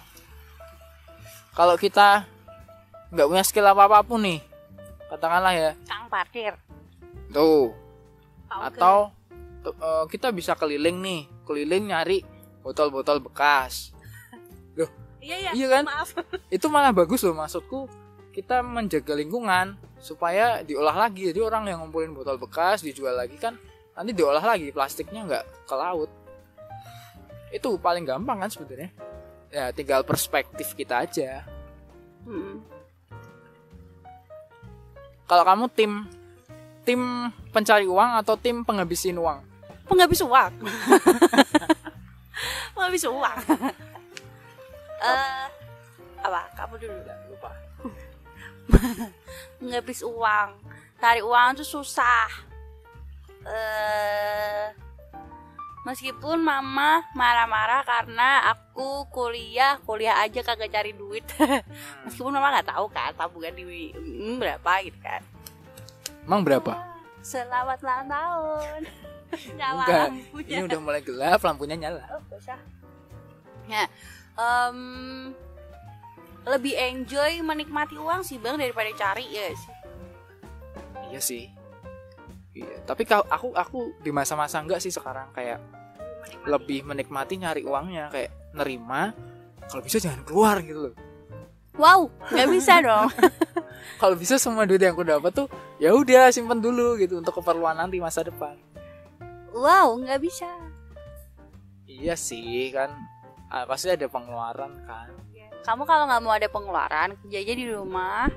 kalau 1.52 1.76
kita 1.76 2.28
nggak 3.10 3.28
punya 3.28 3.44
skill 3.44 3.66
apa 3.66 3.86
apa 3.86 4.00
pun 4.02 4.20
nih 4.20 4.40
katakanlah 5.08 5.54
ya 5.54 5.72
Kang 5.86 6.08
parkir. 6.08 6.54
tuh 7.30 7.72
Oke. 8.46 8.64
atau 8.72 9.12
tu- 9.62 9.74
eh, 9.74 10.04
kita 10.10 10.30
bisa 10.30 10.54
keliling 10.54 11.00
nih 11.00 11.22
keliling 11.44 11.88
nyari 11.88 12.20
botol-botol 12.62 13.20
bekas 13.22 13.92
Iya 15.26 15.42
iya. 15.42 15.52
iya 15.54 15.68
kan? 15.72 15.84
Maaf. 15.86 16.14
itu 16.56 16.68
malah 16.68 16.94
bagus 16.94 17.26
loh 17.26 17.34
maksudku 17.34 17.90
kita 18.30 18.62
menjaga 18.62 19.16
lingkungan 19.16 19.74
supaya 19.98 20.62
diolah 20.62 20.94
lagi 20.94 21.34
jadi 21.34 21.42
orang 21.42 21.66
yang 21.66 21.82
ngumpulin 21.82 22.14
botol 22.14 22.38
bekas 22.38 22.84
dijual 22.84 23.16
lagi 23.16 23.34
kan 23.36 23.58
nanti 23.96 24.12
diolah 24.12 24.44
lagi 24.44 24.70
plastiknya 24.70 25.24
nggak 25.24 25.46
ke 25.66 25.74
laut 25.74 26.12
itu 27.56 27.80
paling 27.80 28.04
gampang 28.04 28.44
kan 28.44 28.52
sebenarnya 28.52 28.92
ya 29.48 29.72
tinggal 29.72 30.04
perspektif 30.04 30.76
kita 30.76 31.08
aja 31.08 31.48
Hmm. 32.26 32.58
kalau 35.30 35.46
kamu 35.46 35.66
tim 35.78 36.10
tim 36.82 37.30
pencari 37.54 37.86
uang 37.86 38.18
atau 38.20 38.34
tim 38.34 38.66
penghabisin 38.66 39.16
uang 39.16 39.46
Penghabis 39.86 40.26
uang. 40.26 40.54
Penghabis 42.74 43.06
uang. 43.06 43.38
Eh, 45.06 45.46
apa? 46.26 46.42
Kamu 46.58 46.74
dulu. 46.82 46.98
lupa 47.30 47.54
Penghabis 49.62 50.02
uang. 50.02 50.50
Cari 50.98 51.22
uang 51.22 51.62
tuh 51.62 51.68
susah. 51.70 52.26
Eh, 53.46 54.74
meskipun 55.86 56.42
mama 56.42 57.06
marah-marah 57.14 57.86
karena 57.86 58.50
aku 58.50 59.06
kuliah, 59.08 59.78
kuliah 59.86 60.18
aja 60.20 60.42
kagak 60.42 60.74
cari 60.74 60.92
duit. 60.92 61.24
meskipun 62.04 62.34
mama 62.34 62.58
nggak 62.58 62.74
tahu 62.74 62.86
kan 62.90 63.14
tabungan 63.14 63.54
di 63.54 63.94
mm, 63.94 64.42
berapa 64.42 64.72
gitu 64.84 64.98
kan. 65.00 65.22
emang 66.26 66.42
berapa 66.42 66.74
Selamat 67.22 67.82
ulang 67.82 68.06
tahun. 68.06 68.82
Nyala 69.58 69.84
enggak 69.84 70.02
lampunya. 70.10 70.56
ini 70.58 70.64
udah 70.66 70.80
mulai 70.80 71.02
gelap 71.02 71.42
lampunya 71.42 71.76
nyala 71.76 72.02
Oh, 72.10 72.22
usah. 72.34 72.60
Ya, 73.66 73.90
em, 74.38 75.34
lebih 76.46 76.78
enjoy 76.78 77.42
menikmati 77.42 77.98
uang 77.98 78.22
sih 78.22 78.38
bang 78.38 78.54
daripada 78.56 78.94
cari 78.94 79.26
ya 79.26 79.50
sih. 79.50 79.74
iya 81.10 81.20
sih 81.20 81.44
iya 82.54 82.78
tapi 82.86 83.02
kalau 83.02 83.26
aku 83.26 83.50
aku 83.58 83.80
di 84.00 84.14
masa-masa 84.14 84.62
enggak 84.62 84.78
sih 84.78 84.94
sekarang 84.94 85.34
kayak 85.34 85.58
Menikmati. 86.26 86.50
lebih 86.50 86.80
menikmati 86.84 87.34
nyari 87.38 87.62
uangnya 87.62 88.06
kayak 88.10 88.32
nerima 88.52 89.14
kalau 89.66 89.82
bisa 89.82 89.98
jangan 89.98 90.22
keluar 90.22 90.60
gitu 90.60 90.90
loh 90.90 90.96
Wow, 91.76 92.08
nggak 92.32 92.48
bisa 92.50 92.80
dong. 92.88 93.12
kalau 94.02 94.16
bisa 94.16 94.40
semua 94.40 94.64
duit 94.64 94.80
yang 94.80 94.96
aku 94.96 95.04
dapat 95.04 95.32
tuh 95.34 95.48
ya 95.76 95.92
udah 95.92 96.32
simpen 96.32 96.58
dulu 96.58 96.96
gitu 96.96 97.20
untuk 97.20 97.36
keperluan 97.36 97.76
nanti 97.76 98.00
masa 98.00 98.24
depan 98.24 98.56
Wow, 99.52 100.00
nggak 100.00 100.20
bisa. 100.20 100.48
iya 101.86 102.16
sih 102.16 102.72
kan 102.72 102.92
ah, 103.48 103.64
pasti 103.64 103.88
ada 103.88 104.08
pengeluaran 104.08 104.72
kan 104.84 105.12
Kamu 105.62 105.82
kalau 105.84 106.06
nggak 106.06 106.22
mau 106.22 106.30
ada 106.30 106.46
pengeluaran, 106.46 107.18
kerja 107.20 107.42
aja 107.42 107.54
di 107.58 107.66
rumah. 107.66 108.30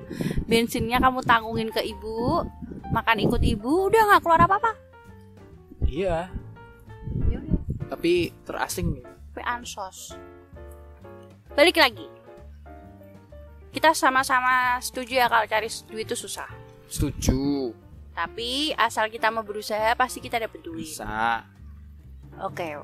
Bensinnya 0.49 0.97
kamu 0.97 1.21
tanggungin 1.21 1.69
ke 1.69 1.85
ibu, 1.85 2.41
makan 2.89 3.21
ikut 3.21 3.37
ibu, 3.45 3.85
udah 3.85 4.01
nggak 4.01 4.21
keluar 4.25 4.41
apa-apa. 4.41 4.73
iya 5.85 6.25
Yaudah. 6.25 6.48
Tapi 7.89 8.29
terasing 8.45 9.01
nih 9.01 9.05
Tapi 9.33 9.41
ansos. 9.45 10.13
Balik 11.53 11.81
lagi. 11.81 12.07
Kita 13.69 13.93
sama-sama 13.93 14.77
setuju 14.81 15.21
ya 15.21 15.27
kalau 15.29 15.45
cari 15.45 15.69
duit 15.89 16.05
itu 16.05 16.17
susah. 16.17 16.49
setuju 16.89 17.69
Tapi 18.17 18.73
asal 18.73 19.13
kita 19.13 19.29
mau 19.29 19.45
berusaha 19.45 19.93
pasti 19.93 20.17
kita 20.21 20.41
dapet 20.41 20.61
duit. 20.65 20.89
bisa 20.89 21.45
Oke. 22.41 22.77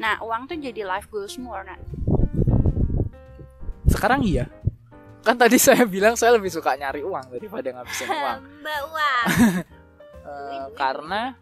Nah, 0.00 0.18
uang 0.24 0.48
tuh 0.48 0.56
jadi 0.58 0.82
life 0.84 1.06
goal 1.12 1.28
semua, 1.28 1.62
nah. 1.62 1.78
sekarang 3.84 4.24
iya 4.26 4.48
kan 5.24 5.40
tadi 5.40 5.56
saya 5.56 5.88
bilang 5.88 6.12
saya 6.18 6.36
lebih 6.36 6.52
suka 6.52 6.76
nyari 6.76 7.00
uang 7.00 7.32
daripada 7.32 7.72
ngabisin 7.72 8.08
uang 8.20 8.40
Mbak 8.60 8.80
uang. 8.92 9.26
Eh, 10.24 10.72
karena 10.72 11.36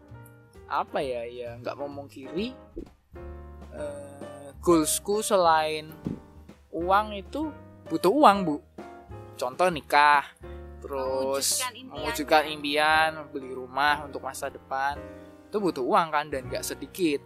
apa 0.81 0.99
ya 1.05 1.21
ya 1.29 1.53
nggak 1.61 1.77
memungkiri 1.77 2.57
eh, 3.77 4.49
goalsku 4.63 5.19
selain 5.21 5.91
uang 6.73 7.13
itu 7.13 7.53
butuh 7.87 8.09
uang 8.09 8.37
bu. 8.47 8.57
Contoh 9.37 9.67
nikah 9.69 10.25
terus 10.83 11.63
Mewujudkan 11.63 11.73
impian. 11.75 11.93
mewujudkan 11.95 12.43
impian 12.49 13.11
beli 13.31 13.51
rumah 13.55 14.03
untuk 14.03 14.25
masa 14.25 14.49
depan 14.51 14.97
itu 15.47 15.57
butuh 15.61 15.85
uang 15.85 16.07
kan? 16.09 16.25
Dan 16.31 16.49
nggak 16.49 16.65
sedikit. 16.65 17.21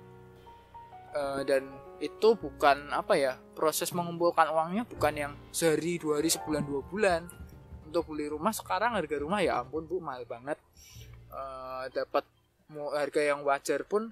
Eh, 1.16 1.42
dan 1.48 1.64
itu 1.98 2.38
bukan 2.38 2.94
apa 2.94 3.18
ya 3.18 3.34
proses 3.58 3.90
mengumpulkan 3.90 4.54
uangnya 4.54 4.86
bukan 4.86 5.14
yang 5.18 5.34
sehari 5.50 5.98
dua 5.98 6.22
hari 6.22 6.30
sebulan 6.30 6.64
dua 6.68 6.82
bulan. 6.84 7.22
Untuk 7.88 8.12
beli 8.12 8.28
rumah 8.28 8.52
sekarang 8.52 9.00
harga 9.00 9.16
rumah 9.16 9.40
ya 9.40 9.64
ampun 9.64 9.88
bu 9.88 10.04
mahal 10.04 10.28
banget. 10.28 10.60
Eh, 11.32 11.86
dapat 11.96 12.28
mau 12.68 12.92
harga 12.92 13.24
yang 13.24 13.48
wajar 13.48 13.88
pun 13.88 14.12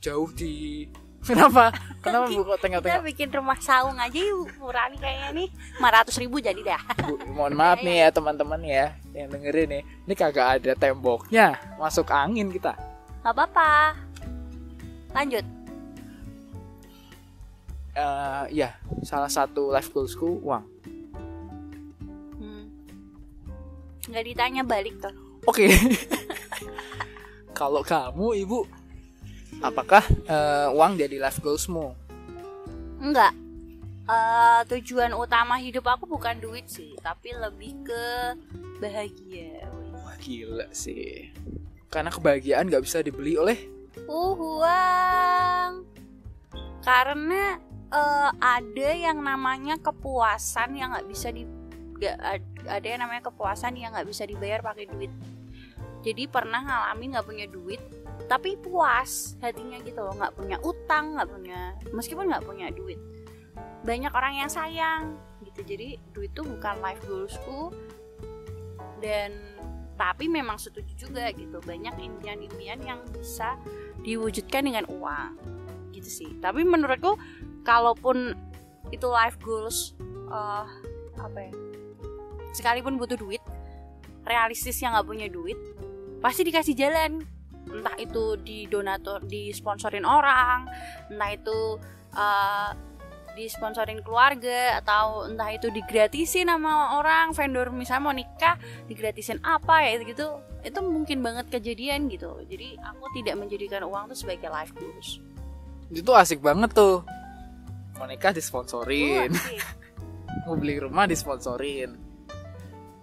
jauh 0.00 0.32
di 0.32 0.88
kenapa 1.28 1.68
kenapa 2.00 2.32
bu 2.32 2.40
kok 2.40 2.56
Kita 2.56 2.62
tengok-tengok 2.80 3.04
bikin 3.04 3.28
rumah 3.28 3.60
saung 3.60 4.00
aja 4.00 4.16
yuk, 4.16 4.48
murah 4.56 4.88
nih 4.88 4.96
kayaknya 4.96 5.28
nih. 5.36 5.48
500 5.76 6.16
ribu 6.16 6.36
jadi 6.40 6.60
dah. 6.64 6.80
Bu, 6.96 7.20
mohon 7.28 7.52
maaf 7.52 7.76
nih 7.78 8.00
ya 8.00 8.08
teman-teman 8.08 8.56
ya 8.64 8.96
yang 9.12 9.28
dengerin 9.28 9.68
nih 9.70 9.82
ini 9.84 10.14
kagak 10.16 10.48
ada 10.56 10.72
temboknya 10.74 11.46
masuk 11.76 12.08
angin 12.08 12.48
kita 12.48 12.72
Gak 13.20 13.36
apa-apa. 13.36 13.92
Lanjut. 15.12 15.44
eh 17.90 18.44
ya 18.54 18.70
salah 19.02 19.28
satu 19.28 19.68
life 19.68 19.90
goalsku 19.90 20.40
uang 20.40 20.64
Hmm. 22.32 22.64
Nggak 24.08 24.24
ditanya 24.24 24.62
balik 24.64 24.94
tuh. 24.96 25.12
oke 25.44 25.66
kalau 27.60 27.84
kamu 27.84 28.40
ibu 28.40 28.64
apakah 29.60 30.00
eh, 30.24 30.68
uang 30.72 30.96
jadi 30.96 31.20
life 31.20 31.44
goalsmu 31.44 31.92
Enggak. 33.00 33.32
Eh, 34.04 34.60
tujuan 34.68 35.12
utama 35.16 35.56
hidup 35.56 35.88
aku 35.88 36.04
bukan 36.04 36.36
duit 36.36 36.68
sih, 36.68 36.92
tapi 37.00 37.32
lebih 37.32 37.80
ke 37.80 38.04
bahagia. 38.76 39.68
wah 39.92 40.16
gila 40.16 40.68
sih 40.72 41.28
karena 41.90 42.08
kebahagiaan 42.08 42.70
nggak 42.70 42.84
bisa 42.86 43.04
dibeli 43.04 43.36
oleh 43.36 43.58
Uh, 44.06 44.32
uang. 44.32 45.84
Karena 46.80 47.58
eh, 47.90 48.30
ada 48.38 48.90
yang 48.94 49.18
namanya 49.20 49.76
kepuasan 49.82 50.78
yang 50.78 50.94
nggak 50.94 51.10
bisa 51.10 51.28
di 51.34 51.42
nggak 52.00 52.16
ad- 52.16 52.64
ada 52.70 52.86
yang 52.86 53.00
namanya 53.04 53.28
kepuasan 53.28 53.76
yang 53.76 53.90
nggak 53.92 54.08
bisa 54.08 54.24
dibayar 54.24 54.62
pakai 54.62 54.88
duit. 54.88 55.10
Jadi 56.00 56.24
pernah 56.26 56.64
ngalamin 56.64 57.16
nggak 57.16 57.26
punya 57.28 57.46
duit, 57.50 57.80
tapi 58.24 58.56
puas 58.56 59.36
hatinya 59.44 59.76
gitu 59.84 60.00
loh, 60.00 60.16
nggak 60.16 60.32
punya 60.32 60.56
utang, 60.64 61.16
nggak 61.18 61.28
punya 61.28 61.60
meskipun 61.92 62.28
nggak 62.32 62.44
punya 62.44 62.72
duit. 62.72 62.96
Banyak 63.84 64.12
orang 64.12 64.44
yang 64.44 64.50
sayang 64.50 65.20
gitu. 65.44 65.60
Jadi 65.64 66.00
duit 66.16 66.32
tuh 66.32 66.48
bukan 66.48 66.80
life 66.80 67.00
goalsku 67.04 67.72
dan 69.00 69.32
tapi 70.00 70.32
memang 70.32 70.56
setuju 70.56 71.08
juga 71.08 71.28
gitu 71.36 71.60
banyak 71.60 71.92
impian-impian 72.00 72.80
yang 72.80 73.04
bisa 73.12 73.60
diwujudkan 74.00 74.64
dengan 74.64 74.88
uang 74.88 75.36
gitu 75.92 76.08
sih 76.08 76.30
tapi 76.40 76.64
menurutku 76.64 77.20
kalaupun 77.68 78.32
itu 78.88 79.04
life 79.12 79.36
goals 79.44 79.92
eh 80.32 80.66
apa 81.20 81.38
ya 81.44 81.52
sekalipun 82.56 82.96
butuh 82.96 83.20
duit 83.20 83.44
realistis 84.24 84.80
yang 84.80 84.96
nggak 84.96 85.04
punya 85.04 85.28
duit 85.28 85.60
pasti 86.20 86.46
dikasih 86.46 86.76
jalan. 86.76 87.24
Entah 87.70 87.96
itu 88.00 88.40
di 88.40 88.66
donatur 88.66 89.22
disponsorin 89.28 90.02
orang 90.02 90.66
entah 91.12 91.30
itu 91.30 91.58
eh, 92.16 92.70
disponsorin 93.38 94.02
keluarga 94.02 94.82
atau 94.82 95.28
entah 95.28 95.48
itu 95.54 95.70
digratisin 95.70 96.50
sama 96.50 96.98
orang 96.98 97.30
vendor 97.30 97.70
misalnya 97.70 98.02
mau 98.02 98.14
nikah 98.16 98.58
digratisin 98.90 99.38
apa 99.46 99.86
ya 99.86 100.02
gitu 100.02 100.42
itu 100.60 100.78
mungkin 100.84 101.24
banget 101.24 101.48
kejadian 101.48 102.12
gitu. 102.12 102.36
Jadi 102.44 102.76
aku 102.84 103.04
tidak 103.16 103.34
menjadikan 103.40 103.80
uang 103.88 104.12
itu 104.12 104.16
sebagai 104.24 104.52
life 104.52 104.72
goals. 104.76 105.20
Itu 105.88 106.12
asik 106.12 106.44
banget 106.44 106.76
tuh. 106.76 107.00
Mau 107.96 108.06
nikah 108.08 108.32
disponsorin. 108.32 109.32
Asik. 109.32 109.60
mau 110.44 110.54
beli 110.56 110.76
rumah 110.80 111.08
disponsorin. 111.08 111.96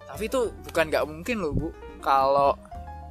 Tapi 0.05 0.23
itu 0.29 0.53
bukan 0.69 0.85
nggak 0.87 1.05
mungkin 1.09 1.35
loh 1.41 1.53
bu. 1.53 1.69
Kalau 1.97 2.53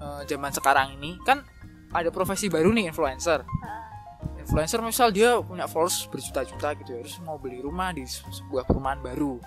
eh, 0.06 0.22
zaman 0.24 0.54
sekarang 0.54 0.94
ini 0.94 1.18
kan 1.26 1.42
ada 1.90 2.14
profesi 2.14 2.46
baru 2.46 2.70
nih 2.70 2.90
influencer. 2.90 3.42
Influencer 4.38 4.78
misal 4.78 5.10
dia 5.10 5.42
punya 5.42 5.66
followers 5.66 6.06
berjuta-juta 6.06 6.78
gitu 6.78 6.90
ya 6.94 7.00
terus 7.02 7.18
mau 7.26 7.34
beli 7.34 7.58
rumah 7.58 7.90
di 7.90 8.06
se- 8.06 8.22
sebuah 8.22 8.62
perumahan 8.62 9.02
baru. 9.02 9.42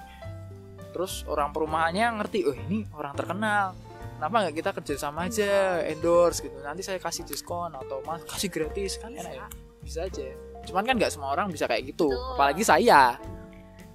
Terus 0.92 1.24
orang 1.30 1.56
perumahannya 1.56 2.20
ngerti 2.20 2.44
oh 2.44 2.56
ini 2.56 2.84
orang 2.92 3.16
terkenal 3.16 3.72
kenapa 4.18 4.36
nggak 4.44 4.56
kita 4.60 4.70
kerja 4.76 4.94
sama 5.00 5.32
aja 5.32 5.80
endorse. 5.88 6.44
gitu. 6.44 6.60
Nanti 6.60 6.84
saya 6.84 7.00
kasih 7.00 7.24
diskon 7.24 7.72
atau 7.72 8.04
mas 8.04 8.26
kasih 8.28 8.52
gratis 8.52 9.00
kan 9.00 9.16
enak 9.16 9.34
ya. 9.40 9.46
Bisa 9.80 10.00
aja. 10.04 10.28
Cuman 10.68 10.84
kan 10.84 10.96
nggak 11.00 11.12
semua 11.16 11.32
orang 11.32 11.48
bisa 11.48 11.64
kayak 11.64 11.96
gitu 11.96 12.12
Betul. 12.12 12.34
apalagi 12.36 12.64
saya. 12.68 13.16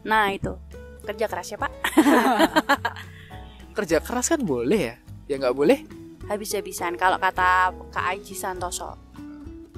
Nah 0.08 0.32
itu. 0.32 0.56
Kerja 1.04 1.28
keras 1.28 1.52
ya 1.52 1.58
pak. 1.60 1.72
Kerja 3.76 3.98
keras 4.00 4.32
kan 4.32 4.40
boleh 4.40 4.80
ya. 4.80 4.96
Ya 5.28 5.36
nggak 5.36 5.52
boleh 5.52 6.03
habis-habisan. 6.28 6.96
Kalau 6.96 7.20
kata 7.20 7.72
Kak 7.92 8.06
Aji 8.16 8.34
Santoso. 8.36 8.96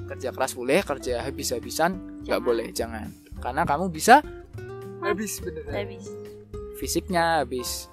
Kerja 0.07 0.31
keras 0.31 0.55
boleh 0.55 0.79
kerja 0.87 1.23
habis-habisan 1.27 2.23
nggak 2.23 2.41
boleh 2.43 2.71
jangan. 2.71 3.11
Karena 3.43 3.67
kamu 3.67 3.91
bisa 3.91 4.23
habis 5.03 5.43
beneran 5.43 5.75
habis. 5.75 6.07
Fisiknya 6.79 7.43
habis. 7.43 7.91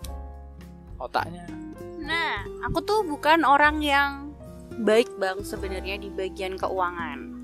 Otaknya. 0.99 1.45
Nah 1.99 2.47
aku 2.63 2.79
tuh 2.87 3.03
bukan 3.03 3.43
orang 3.43 3.83
yang 3.83 4.31
baik 4.79 5.11
bang 5.19 5.43
sebenarnya 5.43 5.99
di 5.99 6.09
bagian 6.15 6.55
keuangan. 6.55 7.35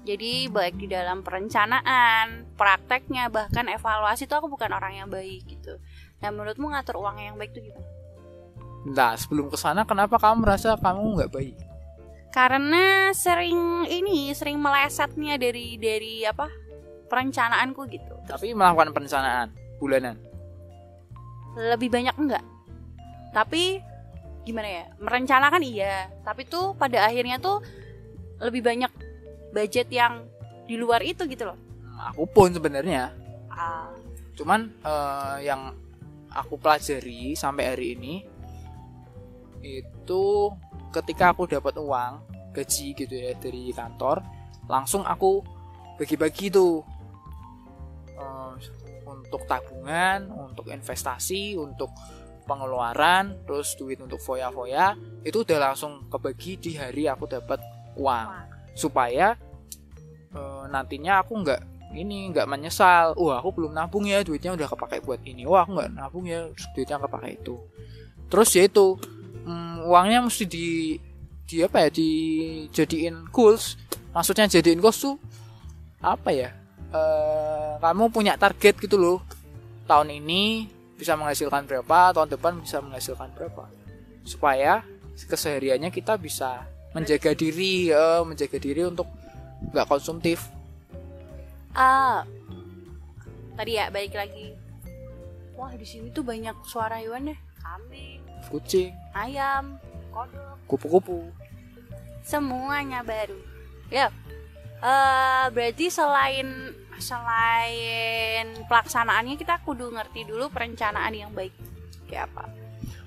Jadi 0.00 0.48
baik 0.48 0.80
di 0.80 0.88
dalam 0.88 1.20
perencanaan 1.20 2.56
prakteknya 2.56 3.28
bahkan 3.28 3.68
evaluasi 3.68 4.24
tuh 4.24 4.40
aku 4.40 4.48
bukan 4.48 4.72
orang 4.72 4.96
yang 4.96 5.08
baik 5.10 5.44
gitu. 5.44 5.76
Nah 6.22 6.30
menurutmu 6.30 6.72
ngatur 6.72 6.96
uang 7.02 7.20
yang 7.20 7.36
baik 7.36 7.52
tuh 7.52 7.62
gimana 7.66 7.99
nah 8.86 9.12
sebelum 9.12 9.52
ke 9.52 9.56
sana 9.60 9.84
kenapa 9.84 10.16
kamu 10.16 10.46
merasa 10.46 10.78
kamu 10.78 11.20
nggak 11.20 11.32
baik 11.32 11.56
karena 12.30 13.10
sering 13.10 13.90
ini 13.90 14.30
sering 14.38 14.62
melesetnya 14.62 15.34
dari 15.34 15.74
dari 15.76 16.22
apa 16.22 16.46
perencanaanku 17.10 17.90
gitu. 17.90 18.14
Tapi 18.30 18.54
melakukan 18.54 18.94
perencanaan 18.94 19.50
bulanan? 19.82 20.14
Lebih 21.58 21.90
banyak 21.90 22.14
enggak. 22.14 22.44
Tapi 23.34 23.82
gimana 24.46 24.68
ya 24.70 24.84
merencanakan 25.02 25.62
iya. 25.66 26.06
Tapi 26.22 26.46
tuh 26.46 26.78
pada 26.78 27.10
akhirnya 27.10 27.42
tuh 27.42 27.58
lebih 28.38 28.62
banyak 28.62 28.92
budget 29.50 29.90
yang 29.90 30.22
di 30.70 30.78
luar 30.78 31.02
itu 31.02 31.26
gitu 31.26 31.50
loh. 31.50 31.58
Aku 32.14 32.30
pun 32.30 32.54
sebenarnya. 32.54 33.10
Ah, 33.50 33.90
cuman 34.38 34.70
eh, 34.70 35.50
yang 35.50 35.74
aku 36.30 36.54
pelajari 36.62 37.34
sampai 37.34 37.74
hari 37.74 37.98
ini 37.98 38.22
itu 39.60 40.24
ketika 40.90 41.32
aku 41.36 41.46
dapat 41.46 41.76
uang 41.78 42.24
gaji 42.50 42.96
gitu 42.98 43.14
ya 43.14 43.32
dari 43.38 43.70
kantor 43.70 44.24
langsung 44.66 45.06
aku 45.06 45.42
bagi-bagi 45.98 46.48
tuh. 46.48 46.80
Eh, 48.14 48.52
untuk 49.10 49.42
tabungan 49.50 50.30
untuk 50.30 50.70
investasi 50.70 51.58
untuk 51.58 51.90
pengeluaran 52.46 53.42
terus 53.42 53.74
duit 53.74 53.98
untuk 53.98 54.22
foya-foya 54.22 54.94
itu 55.26 55.42
udah 55.42 55.70
langsung 55.70 56.06
kebagi 56.06 56.56
di 56.58 56.70
hari 56.78 57.10
aku 57.10 57.26
dapat 57.26 57.58
uang. 57.98 58.28
Supaya 58.74 59.34
eh, 60.32 60.64
nantinya 60.70 61.20
aku 61.20 61.42
nggak 61.42 61.60
ini 61.90 62.30
nggak 62.30 62.46
menyesal 62.46 63.18
wah 63.18 63.42
aku 63.42 63.50
belum 63.50 63.74
nabung 63.74 64.06
ya 64.06 64.22
duitnya 64.22 64.54
udah 64.54 64.68
kepake 64.70 65.02
buat 65.02 65.20
ini. 65.26 65.42
Wah 65.44 65.66
aku 65.66 65.78
nggak 65.78 65.90
nabung 65.94 66.24
ya 66.24 66.46
duitnya 66.72 67.02
kepake 67.02 67.42
itu. 67.42 67.58
Terus 68.30 68.50
ya 68.54 68.62
itu 68.70 68.94
hmm, 69.44 69.88
uangnya 69.88 70.24
mesti 70.24 70.44
di 70.46 70.96
di 71.46 71.56
apa 71.62 71.86
ya 71.86 71.90
dijadiin 71.90 73.28
goals. 73.34 73.78
Maksudnya 74.10 74.50
jadiin 74.50 74.82
goals 74.82 75.02
tuh 75.02 75.16
apa 76.00 76.32
ya 76.32 76.50
Eh, 76.90 77.72
kamu 77.78 78.10
punya 78.10 78.34
target 78.34 78.74
gitu 78.82 78.98
loh. 78.98 79.18
Tahun 79.86 80.10
ini 80.10 80.66
bisa 80.98 81.14
menghasilkan 81.16 81.64
berapa 81.64 82.12
tahun 82.12 82.34
depan 82.34 82.58
bisa 82.58 82.82
menghasilkan 82.82 83.30
berapa. 83.38 83.70
Supaya 84.26 84.82
kesehariannya 85.14 85.94
kita 85.94 86.18
bisa 86.18 86.66
menjaga 86.90 87.30
diri 87.38 87.94
eh, 87.94 88.22
menjaga 88.26 88.58
diri 88.58 88.82
untuk 88.90 89.06
nggak 89.70 89.86
konsumtif. 89.86 90.50
Ah 91.78 92.26
tadi 93.54 93.78
ya 93.78 93.86
balik 93.94 94.18
lagi. 94.18 94.58
Wah 95.54 95.70
di 95.78 95.86
sini 95.86 96.10
tuh 96.10 96.26
banyak 96.26 96.58
suara 96.66 96.98
hewan 96.98 97.30
deh 97.30 97.38
kambing. 97.62 98.20
Kucing. 98.50 98.92
Ayam. 99.14 99.78
Kodok. 100.10 100.56
Kupu-kupu. 100.66 101.30
Semuanya 102.26 103.04
baru. 103.06 103.38
Ya. 103.92 104.10
Eh 104.80 105.46
berarti 105.52 105.92
selain 105.92 106.72
selain 107.00 108.60
pelaksanaannya 108.68 109.40
kita 109.40 109.64
kudu 109.64 109.88
ngerti 109.88 110.28
dulu 110.28 110.52
perencanaan 110.52 111.12
yang 111.16 111.32
baik 111.32 111.52
kayak 112.08 112.28
apa. 112.32 112.44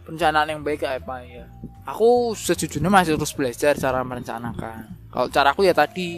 Perencanaan 0.05 0.49
yang 0.49 0.61
baik 0.65 0.81
kayak 0.81 1.05
apa 1.05 1.15
ya. 1.23 1.45
Aku 1.83 2.33
sejujurnya 2.33 2.87
masih 2.87 3.19
terus 3.19 3.35
belajar 3.35 3.75
cara 3.75 3.99
merencanakan. 4.01 5.11
Kalau 5.11 5.27
caraku 5.29 5.67
ya 5.67 5.75
tadi 5.75 6.17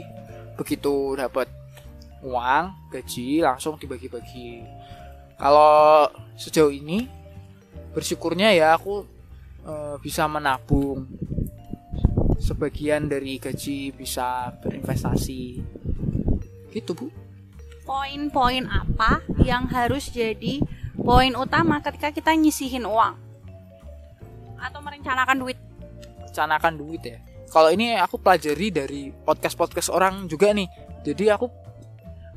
begitu 0.56 1.18
dapat 1.20 1.52
uang 2.24 2.90
gaji 2.90 3.44
langsung 3.44 3.76
dibagi-bagi. 3.78 4.64
Kalau 5.36 6.08
sejauh 6.40 6.72
ini 6.72 7.10
bersyukurnya 7.96 8.52
ya 8.52 8.76
aku 8.76 9.08
eh, 9.64 9.96
bisa 10.04 10.28
menabung. 10.28 11.08
Sebagian 12.36 13.08
dari 13.08 13.40
gaji 13.40 13.96
bisa 13.96 14.52
berinvestasi. 14.60 15.64
Gitu 16.76 16.92
bu. 16.92 17.08
Poin-poin 17.88 18.68
apa 18.68 19.24
yang 19.40 19.72
harus 19.72 20.12
jadi 20.12 20.60
poin 21.00 21.32
utama 21.40 21.80
ketika 21.80 22.12
kita 22.12 22.36
nyisihin 22.36 22.84
uang? 22.84 23.16
Atau 24.60 24.84
merencanakan 24.84 25.38
duit? 25.40 25.58
Rencanakan 26.28 26.74
duit 26.76 27.02
ya. 27.08 27.18
Kalau 27.48 27.72
ini 27.72 27.96
aku 27.96 28.20
pelajari 28.20 28.68
dari 28.74 29.02
podcast-podcast 29.16 29.88
orang 29.94 30.28
juga 30.28 30.52
nih. 30.52 30.68
Jadi 31.08 31.26
aku 31.32 31.48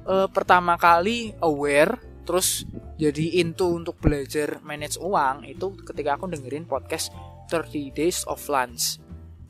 eh, 0.06 0.28
pertama 0.30 0.78
kali 0.78 1.34
aware 1.42 2.07
terus 2.28 2.68
jadi 3.00 3.40
into 3.40 3.72
untuk 3.72 3.96
belajar 3.96 4.60
manage 4.60 5.00
uang 5.00 5.48
itu 5.48 5.72
ketika 5.88 6.20
aku 6.20 6.28
dengerin 6.28 6.68
podcast 6.68 7.08
30 7.48 7.96
Days 7.96 8.28
of 8.28 8.44
Lunch. 8.52 9.00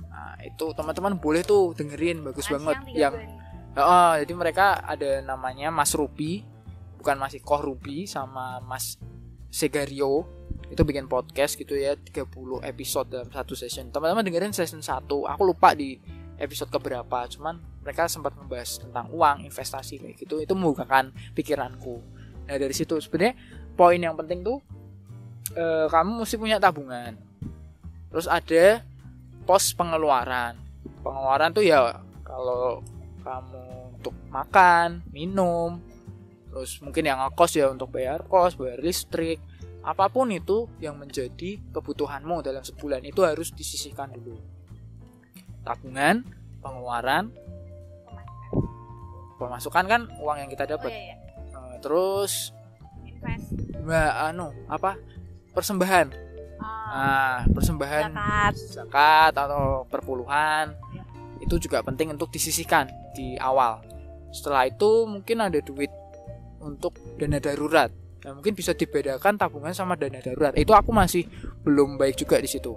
Nah, 0.06 0.38
itu 0.46 0.70
teman-teman 0.78 1.18
boleh 1.18 1.42
tuh 1.42 1.74
dengerin 1.74 2.22
bagus 2.22 2.46
banget 2.46 2.78
yang 2.94 3.18
Oh, 3.78 4.14
jadi 4.18 4.34
mereka 4.34 4.82
ada 4.82 5.22
namanya 5.22 5.70
Mas 5.70 5.94
Ruby, 5.94 6.42
bukan 6.98 7.14
Mas 7.14 7.38
Ikoh 7.38 7.62
Ruby 7.62 8.10
sama 8.10 8.58
Mas 8.58 8.98
Segario. 9.54 10.26
Itu 10.66 10.82
bikin 10.82 11.06
podcast 11.06 11.54
gitu 11.54 11.78
ya, 11.78 11.94
30 11.94 12.26
episode 12.66 13.06
dalam 13.06 13.30
satu 13.30 13.54
session. 13.54 13.94
Teman-teman 13.94 14.26
dengerin 14.26 14.50
session 14.50 14.82
1. 14.82 15.06
Aku 15.06 15.42
lupa 15.46 15.78
di 15.78 15.94
episode 16.42 16.74
keberapa, 16.74 17.30
cuman 17.30 17.62
mereka 17.86 18.10
sempat 18.10 18.34
membahas 18.34 18.82
tentang 18.82 19.14
uang, 19.14 19.46
investasi 19.46 20.02
kayak 20.02 20.26
gitu. 20.26 20.42
Itu 20.42 20.58
membukakan 20.58 21.14
pikiranku. 21.38 22.02
Nah, 22.48 22.56
dari 22.56 22.72
situ 22.72 22.96
sebenarnya 22.96 23.36
poin 23.76 24.00
yang 24.00 24.16
penting 24.16 24.40
tuh 24.40 24.58
eh, 25.52 25.86
kamu 25.86 26.24
mesti 26.24 26.36
punya 26.40 26.56
tabungan. 26.56 27.14
Terus 28.08 28.24
ada 28.24 28.80
pos 29.44 29.76
pengeluaran. 29.76 30.56
Pengeluaran 31.04 31.52
tuh 31.52 31.64
ya 31.64 32.00
kalau 32.24 32.80
kamu 33.20 33.64
untuk 34.00 34.14
makan, 34.32 35.04
minum, 35.12 35.80
terus 36.48 36.80
mungkin 36.80 37.04
yang 37.04 37.20
ngekos 37.20 37.52
ya 37.56 37.68
untuk 37.68 37.92
bayar 37.92 38.24
kos, 38.24 38.56
bayar 38.56 38.80
listrik, 38.80 39.36
apa 39.84 40.08
pun 40.08 40.32
itu 40.32 40.68
yang 40.80 40.96
menjadi 40.96 41.60
kebutuhanmu 41.72 42.40
dalam 42.40 42.64
sebulan 42.64 43.04
itu 43.04 43.20
harus 43.24 43.52
disisihkan 43.52 44.12
dulu. 44.16 44.40
Tabungan, 45.64 46.24
pengeluaran, 46.64 47.28
pemasukan 49.38 49.84
kan 49.86 50.00
uang 50.18 50.36
yang 50.46 50.50
kita 50.50 50.64
Oh, 50.64 50.70
dapat. 50.76 50.90
iya, 50.92 51.02
iya. 51.12 51.16
Terus 51.78 52.52
Invest. 53.02 53.48
mbak 53.78 54.12
anu 54.28 54.50
apa 54.66 54.98
persembahan, 55.52 56.06
Ah, 56.58 57.42
nah 57.46 57.54
persembahan 57.54 58.10
zakat. 58.10 58.54
zakat 58.74 59.32
atau 59.36 59.86
perpuluhan 59.86 60.74
itu 61.38 61.54
juga 61.60 61.80
penting 61.80 62.10
untuk 62.12 62.28
disisihkan 62.28 62.90
di 63.14 63.38
awal. 63.38 63.78
Setelah 64.28 64.66
itu 64.66 65.06
mungkin 65.06 65.38
ada 65.40 65.58
duit 65.58 65.88
untuk 66.58 66.98
dana 67.16 67.38
darurat. 67.38 67.88
Nah, 68.26 68.34
mungkin 68.34 68.52
bisa 68.52 68.74
dibedakan 68.74 69.38
tabungan 69.38 69.70
sama 69.70 69.94
dana 69.94 70.18
darurat. 70.18 70.50
Itu 70.58 70.74
aku 70.74 70.90
masih 70.90 71.24
belum 71.62 71.96
baik 71.96 72.18
juga 72.18 72.42
di 72.42 72.50
situ. 72.50 72.74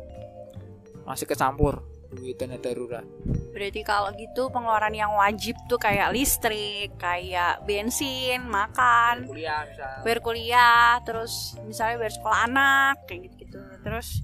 Masih 1.04 1.26
kecampur 1.26 1.82
duit 2.12 2.36
dana 2.36 2.56
darurat. 2.56 3.08
Berarti 3.52 3.82
kalau 3.82 4.12
gitu 4.13 4.47
pengeluaran 4.47 4.91
yang 4.91 5.12
wajib 5.13 5.56
tuh 5.65 5.76
kayak 5.76 6.12
listrik, 6.12 6.91
kayak 6.95 7.63
bensin, 7.63 8.43
makan, 8.43 9.28
Kuliah 9.28 9.63
bisa. 9.65 9.88
bayar 10.04 10.19
kuliah, 10.19 10.89
terus 11.02 11.56
misalnya 11.63 11.97
bayar 11.97 12.13
sekolah 12.13 12.39
anak, 12.45 12.95
kayak 13.08 13.32
gitu-gitu. 13.32 13.60
Terus 13.82 14.24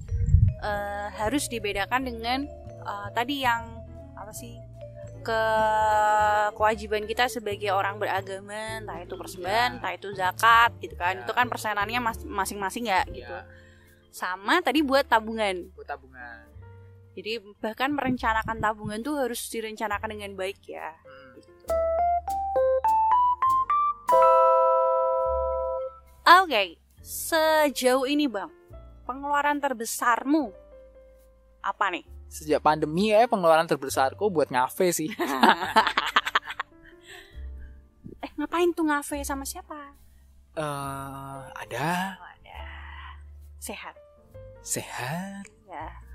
eh, 0.58 1.06
harus 1.16 1.48
dibedakan 1.48 2.02
dengan 2.04 2.38
eh, 2.82 3.08
tadi 3.12 3.40
yang 3.40 3.80
apa 4.14 4.32
sih 4.32 4.56
ke 5.18 5.42
kewajiban 6.54 7.04
kita 7.04 7.28
sebagai 7.28 7.68
orang 7.68 7.98
beragama, 7.98 8.80
entah 8.80 8.98
itu 8.98 9.12
persembahan, 9.12 9.70
Ya. 9.70 9.76
entah 9.76 9.92
itu 9.92 10.08
zakat, 10.14 10.70
gitu 10.78 10.94
kan. 10.94 11.20
Ya. 11.20 11.22
Itu 11.26 11.32
kan 11.32 11.46
persenannya 11.46 12.00
mas- 12.00 12.24
masing-masing 12.24 12.88
ya, 12.88 13.04
gitu. 13.04 13.28
Ya, 13.28 13.44
Sama 14.08 14.64
tadi 14.64 14.80
buat 14.80 15.04
tabungan. 15.04 15.68
buat 15.76 15.84
tabungan. 15.84 16.47
Jadi 17.18 17.42
bahkan 17.58 17.90
merencanakan 17.98 18.62
tabungan 18.62 19.02
tuh 19.02 19.18
harus 19.18 19.42
direncanakan 19.50 20.14
dengan 20.14 20.38
baik 20.38 20.62
ya. 20.70 20.94
Hmm. 21.02 21.34
Oke, 26.46 26.78
sejauh 27.02 28.06
ini 28.06 28.30
bang, 28.30 28.46
pengeluaran 29.02 29.58
terbesarmu 29.58 30.54
apa 31.58 31.90
nih? 31.90 32.06
Sejak 32.30 32.62
pandemi 32.62 33.10
ya 33.10 33.26
pengeluaran 33.26 33.66
terbesarku 33.66 34.30
buat 34.30 34.46
ngafe 34.54 34.94
sih. 34.94 35.10
Eh 38.18 38.34
ngapain 38.34 38.74
tuh 38.74 38.82
ngafe 38.82 39.22
sama 39.22 39.46
siapa? 39.46 39.94
Eh, 40.58 41.40
ada 41.54 42.18
Sehat. 43.62 43.94
sehat. 44.62 45.46
Ya. 45.70 46.07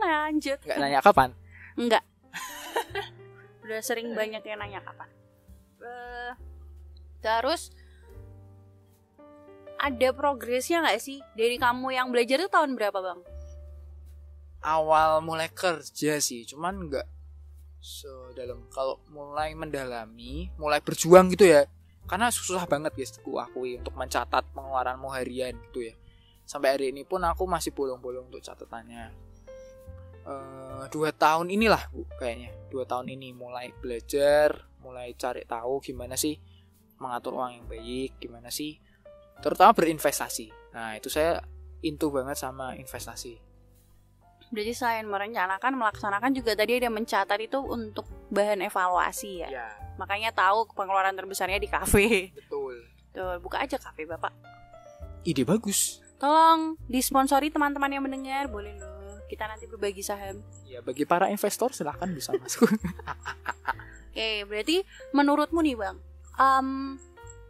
Lanjut. 0.00 0.58
Nggak 0.64 0.78
nanya 0.80 1.00
kapan? 1.04 1.30
Enggak. 1.76 2.04
Udah 3.64 3.80
sering 3.84 4.16
banyak 4.16 4.40
yang 4.42 4.58
nanya 4.58 4.80
kapan. 4.80 5.08
Eh, 5.80 6.32
terus 7.20 7.72
ada 9.80 10.08
progresnya 10.12 10.84
nggak 10.84 11.00
sih 11.00 11.20
dari 11.36 11.56
kamu 11.56 11.92
yang 11.92 12.08
belajar 12.12 12.36
tuh 12.40 12.52
tahun 12.52 12.76
berapa 12.76 13.00
bang? 13.00 13.20
awal 14.60 15.24
mulai 15.24 15.48
kerja 15.48 16.20
sih 16.20 16.44
cuman 16.44 16.88
nggak 16.88 17.08
so 17.80 18.28
dalam 18.36 18.68
kalau 18.68 19.00
mulai 19.08 19.56
mendalami 19.56 20.52
mulai 20.60 20.84
berjuang 20.84 21.32
gitu 21.32 21.48
ya 21.48 21.64
karena 22.04 22.28
susah 22.28 22.68
banget 22.68 22.92
guys 22.92 23.16
aku 23.16 23.40
akui 23.40 23.80
untuk 23.80 23.96
mencatat 23.96 24.44
pengeluaranmu 24.52 25.08
harian 25.08 25.56
gitu 25.70 25.88
ya 25.88 25.94
sampai 26.44 26.76
hari 26.76 26.86
ini 26.92 27.08
pun 27.08 27.24
aku 27.24 27.48
masih 27.48 27.72
bolong-bolong 27.72 28.28
untuk 28.28 28.44
catatannya 28.44 29.29
Eh, 30.30 30.84
dua 30.94 31.10
tahun 31.10 31.50
inilah 31.50 31.90
bu 31.90 32.06
kayaknya 32.22 32.54
dua 32.70 32.86
tahun 32.86 33.10
ini 33.10 33.34
mulai 33.34 33.74
belajar 33.82 34.70
mulai 34.78 35.10
cari 35.18 35.42
tahu 35.42 35.82
gimana 35.82 36.14
sih 36.14 36.38
mengatur 37.02 37.34
uang 37.34 37.50
yang 37.50 37.66
baik 37.66 38.22
gimana 38.22 38.46
sih 38.46 38.78
terutama 39.42 39.74
berinvestasi 39.74 40.70
nah 40.70 40.94
itu 40.94 41.10
saya 41.10 41.42
into 41.82 42.14
banget 42.14 42.38
sama 42.38 42.78
investasi 42.78 43.42
Berarti 44.50 44.74
selain 44.74 45.06
merencanakan, 45.06 45.78
melaksanakan 45.78 46.34
juga 46.34 46.58
tadi 46.58 46.82
ada 46.82 46.90
mencatat 46.90 47.38
itu 47.38 47.62
untuk 47.62 48.02
bahan 48.34 48.66
evaluasi 48.66 49.46
ya. 49.46 49.62
ya 49.62 49.68
Makanya 49.94 50.34
tahu 50.34 50.66
pengeluaran 50.74 51.14
terbesarnya 51.14 51.62
di 51.62 51.70
kafe. 51.70 52.34
betul 52.34 52.74
Tuh, 53.14 53.38
buka 53.38 53.62
aja 53.62 53.78
kafe 53.78 54.10
Bapak. 54.10 54.34
ide 55.22 55.46
bagus 55.46 56.02
Tolong 56.18 56.74
disponsori 56.90 57.54
teman-teman 57.54 57.94
yang 57.94 58.02
mendengar, 58.02 58.50
boleh 58.50 58.74
loh. 58.74 58.99
Kita 59.30 59.46
nanti 59.46 59.64
berbagi 59.64 60.02
saham. 60.02 60.42
ya 60.64 60.78
bagi 60.80 61.02
para 61.04 61.26
investor 61.26 61.70
silahkan 61.70 62.10
bisa 62.10 62.34
masuk 62.36 62.66
Oke, 64.10 64.42
berarti 64.44 64.82
menurutmu 65.10 65.62
nih 65.62 65.76
Bang, 65.76 65.96
em, 66.34 66.98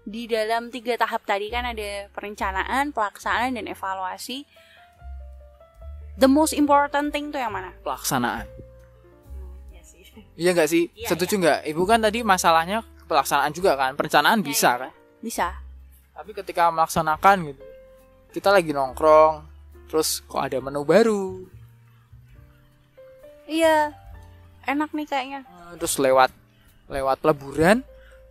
di 0.02 0.24
dalam 0.24 0.68
tiga 0.68 0.92
tahap 0.94 1.24
tadi 1.24 1.48
kan 1.48 1.64
ada 1.64 2.04
perencanaan, 2.10 2.90
pelaksanaan, 2.90 3.54
dan 3.54 3.64
evaluasi. 3.64 4.44
The 6.14 6.28
most 6.28 6.52
important 6.52 7.10
thing 7.10 7.30
tuh 7.30 7.40
yang 7.40 7.48
mana? 7.50 7.72
pelaksanaan 7.80 8.44
Ya 9.70 9.80
sih. 9.80 10.04
iya 10.36 10.52
nggak 10.52 10.68
sih 10.68 10.92
Iya, 10.92 11.08
setuju 11.08 11.34
nggak 11.38 11.58
ibu 11.66 11.82
kan 11.82 11.96
tadi 11.98 12.20
masalahnya 12.20 12.84
pelaksanaan 13.06 13.50
juga 13.50 13.72
kan 13.74 13.96
perencanaan 13.96 14.40
bisa 14.40 14.76
kan 14.78 14.92
Bisa. 15.18 15.56
tapi 16.12 16.30
ketika 16.34 16.68
melaksanakan 16.68 17.36
gitu 17.48 17.64
kita 18.30 18.52
lagi 18.52 18.70
nongkrong 18.70 19.48
terus 19.88 20.20
kok 20.22 20.38
ada 20.38 20.60
menu 20.60 20.84
baru 20.84 21.48
Iya. 23.50 23.90
Enak 24.62 24.94
nih 24.94 25.06
kayaknya. 25.10 25.40
Eh, 25.42 25.74
terus 25.82 25.98
lewat 25.98 26.30
lewat 26.86 27.18
peleburan 27.18 27.82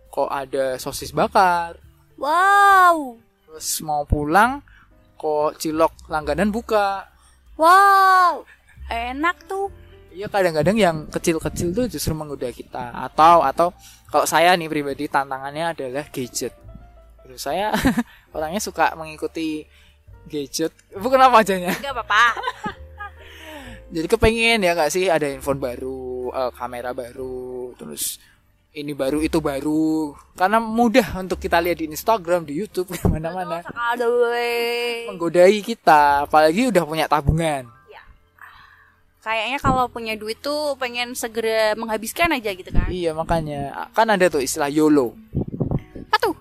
kok 0.08 0.28
ada 0.28 0.76
sosis 0.76 1.12
bakar 1.12 1.76
Wow. 2.20 3.16
terus 3.48 3.80
mau 3.80 4.04
pulang 4.04 4.60
kok 5.16 5.56
cilok 5.56 6.10
langganan 6.12 6.52
buka 6.52 7.08
Wow. 7.56 8.44
Enak 8.88 9.44
tuh. 9.44 9.68
Iya 10.10 10.26
kadang-kadang 10.26 10.74
yang 10.74 10.96
kecil-kecil 11.06 11.70
tuh 11.70 11.86
justru 11.86 12.16
menggoda 12.16 12.48
kita 12.50 12.90
atau 12.90 13.44
atau 13.44 13.68
kalau 14.10 14.26
saya 14.26 14.56
nih 14.56 14.66
pribadi 14.66 15.06
tantangannya 15.06 15.76
adalah 15.76 16.04
gadget. 16.10 16.50
Terus 17.22 17.40
saya 17.40 17.70
orangnya 18.34 18.58
suka 18.58 18.96
mengikuti 18.96 19.62
gadget. 20.26 20.72
Bukan 20.96 21.20
apa 21.20 21.44
wajahnya. 21.44 21.76
Enggak 21.78 21.94
apa-apa. 22.00 22.24
Jadi 23.90 24.06
kepengen 24.06 24.62
ya 24.62 24.78
nggak 24.78 24.90
sih 24.94 25.10
ada 25.10 25.26
handphone 25.26 25.58
baru, 25.58 26.30
eh, 26.30 26.50
kamera 26.54 26.94
baru, 26.94 27.74
terus 27.74 28.22
ini 28.70 28.94
baru 28.94 29.18
itu 29.18 29.42
baru. 29.42 30.14
Karena 30.38 30.62
mudah 30.62 31.18
untuk 31.18 31.42
kita 31.42 31.58
lihat 31.58 31.82
di 31.82 31.90
Instagram, 31.90 32.46
di 32.46 32.54
YouTube, 32.54 32.94
ke 32.94 33.06
mana-mana. 33.10 33.66
Aduh. 33.66 34.30
Menggodai 35.10 35.58
kita, 35.66 36.30
apalagi 36.30 36.70
udah 36.70 36.86
punya 36.86 37.10
tabungan. 37.10 37.66
Kayaknya 39.20 39.58
kalau 39.60 39.84
punya 39.92 40.16
duit 40.16 40.40
tuh 40.40 40.80
pengen 40.80 41.12
segera 41.12 41.76
menghabiskan 41.76 42.32
aja 42.32 42.56
gitu 42.56 42.72
kan. 42.72 42.88
Iya 42.88 43.12
makanya 43.12 43.92
kan 43.92 44.08
ada 44.08 44.32
tuh 44.32 44.40
istilah 44.40 44.72
YOLO. 44.72 45.12
Apa 46.08 46.16
tuh? 46.16 46.34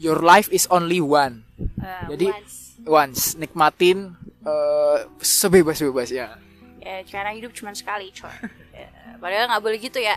Your 0.00 0.24
life 0.24 0.48
is 0.48 0.64
only 0.72 1.04
one. 1.04 1.44
Eh, 1.60 2.16
Jadi- 2.16 2.32
once. 2.32 2.56
Once 2.82 3.22
nikmatin 3.36 4.16
eh, 4.42 4.98
sebebas-bebasnya. 5.20 6.40
Ya 6.82 7.06
karena 7.06 7.32
hidup 7.32 7.54
cuma 7.54 7.72
sekali 7.72 8.10
coy. 8.10 8.30
Ya, 8.72 8.88
padahal 9.20 9.52
nggak 9.52 9.62
boleh 9.62 9.78
gitu 9.78 10.00
ya. 10.00 10.16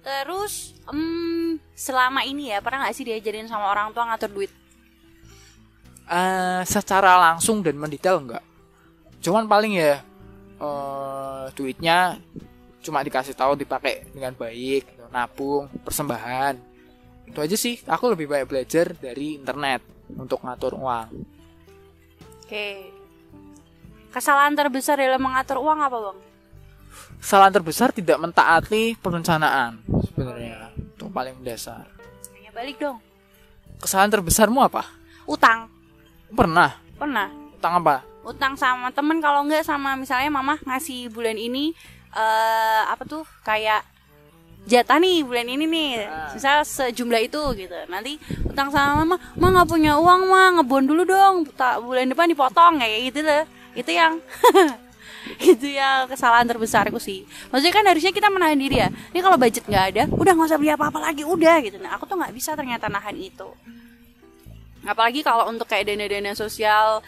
Terus, 0.00 0.80
hmm, 0.88 1.60
selama 1.76 2.24
ini 2.24 2.50
ya 2.50 2.64
pernah 2.64 2.88
nggak 2.88 2.96
sih 2.96 3.04
diajarin 3.04 3.46
sama 3.46 3.68
orang 3.68 3.92
tua 3.92 4.08
ngatur 4.08 4.32
duit? 4.32 4.52
Eh, 6.10 6.62
secara 6.66 7.20
langsung 7.20 7.62
dan 7.62 7.78
mendetail 7.78 8.18
enggak 8.18 8.44
cuman 9.20 9.44
paling 9.44 9.76
ya 9.76 10.00
eh, 10.58 11.44
duitnya 11.52 12.16
cuma 12.80 13.04
dikasih 13.04 13.36
tahu 13.36 13.52
dipakai 13.54 14.08
dengan 14.16 14.32
baik 14.32 14.88
nabung 15.12 15.68
persembahan. 15.84 16.56
Itu 17.28 17.42
aja 17.42 17.58
sih. 17.58 17.82
Aku 17.84 18.14
lebih 18.14 18.30
banyak 18.30 18.46
belajar 18.46 18.94
dari 18.94 19.36
internet 19.36 19.82
untuk 20.14 20.40
ngatur 20.46 20.78
uang. 20.78 21.10
Oke 22.46 22.94
kesalahan 24.10 24.54
terbesar 24.58 24.98
dalam 24.98 25.22
mengatur 25.22 25.62
uang 25.62 25.80
apa 25.80 25.96
bang? 26.10 26.18
Kesalahan 27.22 27.52
terbesar 27.52 27.88
tidak 27.94 28.18
mentaati 28.18 28.96
perencanaan. 28.98 29.78
Sebenarnya. 30.10 30.72
Itu 30.96 31.06
paling 31.12 31.38
mendasar. 31.38 31.86
Ya 32.42 32.50
balik 32.50 32.80
dong. 32.80 32.98
Kesalahan 33.80 34.10
terbesarmu 34.10 34.60
apa? 34.60 34.88
Utang. 35.24 35.70
Pernah? 36.32 36.76
Pernah. 36.98 37.28
Utang 37.56 37.72
apa? 37.80 38.02
Utang 38.24 38.56
sama 38.56 38.92
temen 38.92 39.20
kalau 39.20 39.44
nggak 39.48 39.64
sama 39.64 39.96
misalnya 39.96 40.28
mama 40.28 40.60
ngasih 40.64 41.08
bulan 41.08 41.40
ini 41.40 41.72
eh 42.10 42.82
apa 42.90 43.06
tuh 43.06 43.22
kayak 43.46 43.86
jatah 44.68 45.00
nih 45.00 45.24
bulan 45.24 45.48
ini 45.48 45.64
nih. 45.64 45.90
Ah. 46.04 46.32
misal 46.36 46.64
sejumlah 46.64 47.20
itu 47.20 47.40
gitu. 47.56 47.76
Nanti 47.88 48.20
utang 48.44 48.68
sama 48.68 49.04
mama 49.04 49.16
mah 49.40 49.48
nggak 49.60 49.68
punya 49.68 49.96
uang 49.96 50.28
mah 50.28 50.60
ngebon 50.60 50.84
dulu 50.84 51.02
dong 51.04 51.48
tak 51.56 51.80
bulan 51.80 52.12
depan 52.12 52.28
dipotong 52.28 52.80
kayak 52.80 53.12
gitu 53.12 53.20
loh 53.24 53.59
itu 53.76 53.90
yang 53.90 54.18
itu 55.52 55.66
yang 55.76 56.08
kesalahan 56.08 56.48
terbesarku 56.48 56.98
sih. 56.98 57.28
Maksudnya 57.52 57.74
kan 57.74 57.84
harusnya 57.86 58.12
kita 58.12 58.28
menahan 58.32 58.58
diri 58.58 58.80
ya. 58.80 58.88
Ini 58.88 59.20
kalau 59.20 59.36
budget 59.36 59.64
nggak 59.68 59.84
ada 59.94 60.02
udah 60.10 60.32
nggak 60.32 60.48
usah 60.50 60.58
beli 60.58 60.72
apa-apa 60.72 60.98
lagi 61.00 61.22
udah 61.22 61.56
gitu. 61.62 61.76
Nah 61.78 61.94
aku 61.96 62.08
tuh 62.08 62.16
nggak 62.18 62.34
bisa 62.34 62.56
ternyata 62.56 62.88
nahan 62.88 63.16
itu. 63.16 63.48
Apalagi 64.84 65.20
kalau 65.20 65.46
untuk 65.52 65.68
kayak 65.68 65.92
dana-dana 65.92 66.32
sosial 66.32 67.04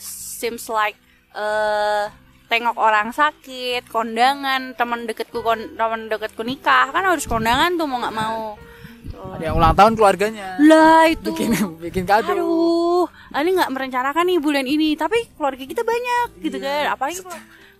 seems 0.00 0.66
like 0.72 0.96
eh 1.36 2.10
tengok 2.50 2.74
orang 2.74 3.14
sakit 3.14 3.86
kondangan 3.86 4.74
teman 4.74 5.06
deketku 5.06 5.38
kon 5.38 5.78
teman 5.78 6.10
deketku 6.10 6.42
nikah 6.42 6.90
kan 6.90 7.06
harus 7.06 7.22
kondangan 7.30 7.78
tuh 7.78 7.86
mau 7.86 8.02
nggak 8.02 8.16
mau 8.18 8.58
Tuh. 9.08 9.40
ada 9.40 9.44
yang 9.48 9.56
ulang 9.56 9.72
tahun 9.72 9.92
keluarganya. 9.96 10.60
Lah 10.60 11.08
itu. 11.08 11.32
Bikin 11.32 11.50
bikin 11.80 12.04
kado. 12.04 12.36
Aduh 12.36 13.06
ini 13.30 13.50
nggak 13.56 13.72
merencanakan 13.72 14.24
nih 14.28 14.38
bulan 14.42 14.66
ini 14.68 14.98
tapi 14.98 15.24
keluarga 15.38 15.64
kita 15.64 15.82
banyak 15.86 16.28
gitu 16.44 16.58
kan. 16.60 16.92
Apalagi 16.92 17.24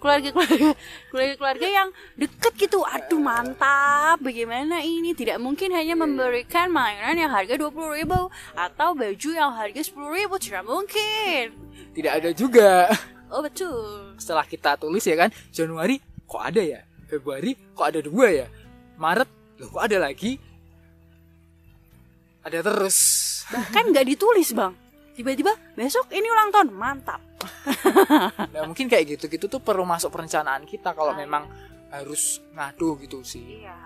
keluarga 0.01 0.33
keluarga 0.33 0.69
keluarga 1.13 1.35
keluarga 1.37 1.67
yang 1.69 1.89
deket 2.17 2.53
gitu. 2.57 2.81
Aduh 2.81 3.21
mantap. 3.21 4.17
Bagaimana 4.25 4.81
ini? 4.81 5.13
Tidak 5.13 5.37
mungkin 5.37 5.77
hanya 5.77 5.93
memberikan 5.93 6.73
mainan 6.73 7.21
yang 7.21 7.29
harga 7.29 7.61
dua 7.61 7.69
puluh 7.69 7.93
ribu 7.93 8.33
atau 8.57 8.97
baju 8.97 9.31
yang 9.35 9.53
harga 9.53 9.81
sepuluh 9.85 10.17
ribu. 10.17 10.41
Tidak 10.41 10.65
mungkin. 10.65 11.53
Tidak 11.93 12.13
ada 12.17 12.31
juga. 12.33 12.89
Oh 13.29 13.45
betul. 13.45 14.17
Setelah 14.17 14.49
kita 14.49 14.81
tulis 14.81 15.05
ya 15.05 15.15
kan 15.21 15.29
Januari 15.53 16.01
kok 16.25 16.41
ada 16.41 16.65
ya? 16.65 16.81
Februari 17.11 17.59
kok 17.75 17.87
ada 17.91 18.01
dua 18.01 18.27
ya? 18.31 18.47
Maret 18.97 19.29
loh 19.61 19.69
kok 19.69 19.85
ada 19.85 19.99
lagi 20.01 20.41
ada 22.45 22.59
terus 22.65 22.99
bahkan 23.51 23.91
nggak 23.91 24.07
ditulis 24.17 24.53
bang 24.55 24.73
tiba-tiba 25.17 25.53
besok 25.77 26.09
ini 26.15 26.27
ulang 26.31 26.51
tahun 26.55 26.69
mantap 26.73 27.21
nah 28.53 28.63
mungkin 28.65 28.89
kayak 28.89 29.17
gitu 29.19 29.25
gitu 29.29 29.47
tuh 29.49 29.61
perlu 29.61 29.85
masuk 29.85 30.13
perencanaan 30.13 30.65
kita 30.65 30.93
kalau 30.97 31.13
memang 31.13 31.49
harus 31.91 32.39
ngadu 32.55 32.97
gitu 33.03 33.21
sih 33.27 33.67
Iya, 33.67 33.77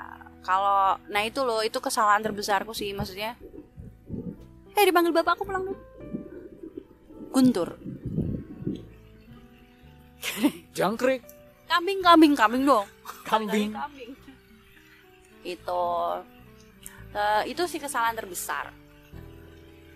kalau 0.45 1.01
nah 1.09 1.23
itu 1.25 1.41
loh 1.41 1.65
itu 1.65 1.81
kesalahan 1.81 2.21
terbesarku 2.21 2.77
sih 2.77 2.93
maksudnya. 2.93 3.33
Eh 4.77 4.85
dipanggil 4.85 5.15
bapakku 5.15 5.49
pulang 5.49 5.65
dulu. 5.65 5.79
Guntur. 7.33 7.81
jangkrik 10.77 11.25
Kambing, 11.65 12.01
kambing, 12.05 12.33
kambing 12.37 12.63
dong. 12.69 12.87
kambing 13.25 13.73
Kambing. 13.73 14.11
Itu 15.41 15.83
Eh, 17.15 17.43
itu 17.49 17.63
sih 17.65 17.79
kesalahan 17.79 18.13
terbesar. 18.13 18.75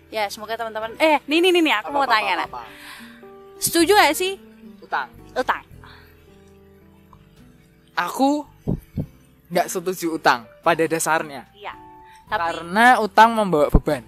Ya, 0.07 0.25
semoga 0.25 0.55
teman-teman 0.55 0.95
eh 0.97 1.21
nih 1.27 1.37
nih 1.37 1.51
nih, 1.51 1.61
nih, 1.61 1.73
aku 1.77 1.91
mau 1.91 2.01
Apa, 2.01 2.17
tanya 2.17 2.33
apa, 2.41 2.45
apa, 2.49 2.59
apa. 2.65 3.57
Setuju 3.59 3.91
gak 3.93 4.15
sih 4.15 4.39
utang 4.79 5.05
utang? 5.31 5.61
aku 7.93 8.47
nggak 9.49 9.67
setuju 9.67 10.15
utang 10.15 10.47
pada 10.61 10.81
dasarnya 10.85 11.43
Iya. 11.51 11.75
Tapi 12.25 12.39
karena 12.39 12.97
utang 12.97 13.35
membawa 13.35 13.67
beban 13.67 14.01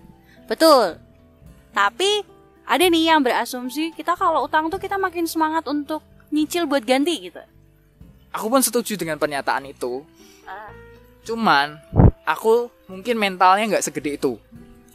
betul. 0.47 0.95
Tapi 1.71 2.23
ada 2.63 2.81
nih 2.81 3.11
yang 3.11 3.19
berasumsi 3.19 3.91
kita 3.91 4.15
kalau 4.15 4.43
utang 4.43 4.67
tuh 4.67 4.79
kita 4.79 4.95
makin 4.95 5.27
semangat 5.27 5.67
untuk 5.67 5.99
nyicil 6.29 6.63
buat 6.65 6.81
ganti 6.81 7.27
gitu. 7.27 7.43
aku 8.31 8.47
pun 8.47 8.63
setuju 8.63 8.95
dengan 8.95 9.19
pernyataan 9.19 9.67
itu 9.67 10.01
Ah, 10.43 10.71
cuman 11.21 11.77
aku 12.31 12.71
mungkin 12.87 13.15
mentalnya 13.17 13.77
nggak 13.77 13.85
segede 13.85 14.15
itu 14.15 14.33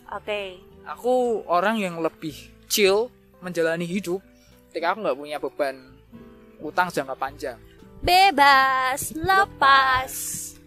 Oke. 0.09 0.61
aku 0.87 1.43
orang 1.47 1.77
yang 1.79 1.99
lebih 1.99 2.35
chill 2.67 3.09
menjalani 3.41 3.85
hidup 3.85 4.21
ketika 4.71 4.95
aku 4.95 5.05
nggak 5.05 5.19
punya 5.19 5.37
beban 5.39 5.77
utang 6.61 6.89
jangka 6.89 7.17
panjang 7.17 7.59
Bebas, 7.97 9.17
lepas, 9.17 10.13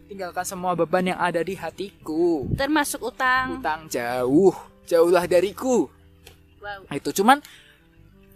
tinggalkan 0.10 0.42
semua 0.44 0.74
beban 0.74 1.14
yang 1.14 1.20
ada 1.22 1.40
di 1.40 1.54
hatiku 1.54 2.50
termasuk 2.58 3.06
utang. 3.06 3.62
utang 3.62 3.86
jauh 3.88 4.52
jauhlah 4.86 5.30
dariku 5.30 5.88
Wow. 6.60 6.92
Nah, 6.92 6.96
itu 7.00 7.16
cuman 7.16 7.40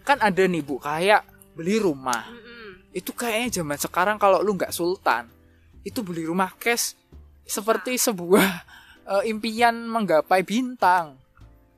kan 0.07 0.15
ada 0.23 0.47
nih 0.47 0.63
bu 0.63 0.79
kayak 0.79 1.27
beli 1.59 1.75
rumah 1.75 2.23
Mm-mm. 2.23 2.95
itu 2.95 3.11
kayaknya 3.11 3.59
zaman 3.59 3.75
sekarang 3.75 4.15
kalau 4.15 4.39
lu 4.39 4.55
nggak 4.55 4.71
sultan 4.71 5.27
itu 5.83 5.99
beli 5.99 6.23
rumah 6.23 6.55
cash 6.55 6.95
seperti 7.43 7.99
sebuah 7.99 8.47
eh, 9.07 9.23
impian 9.29 9.87
menggapai 9.87 10.41
bintang 10.43 11.19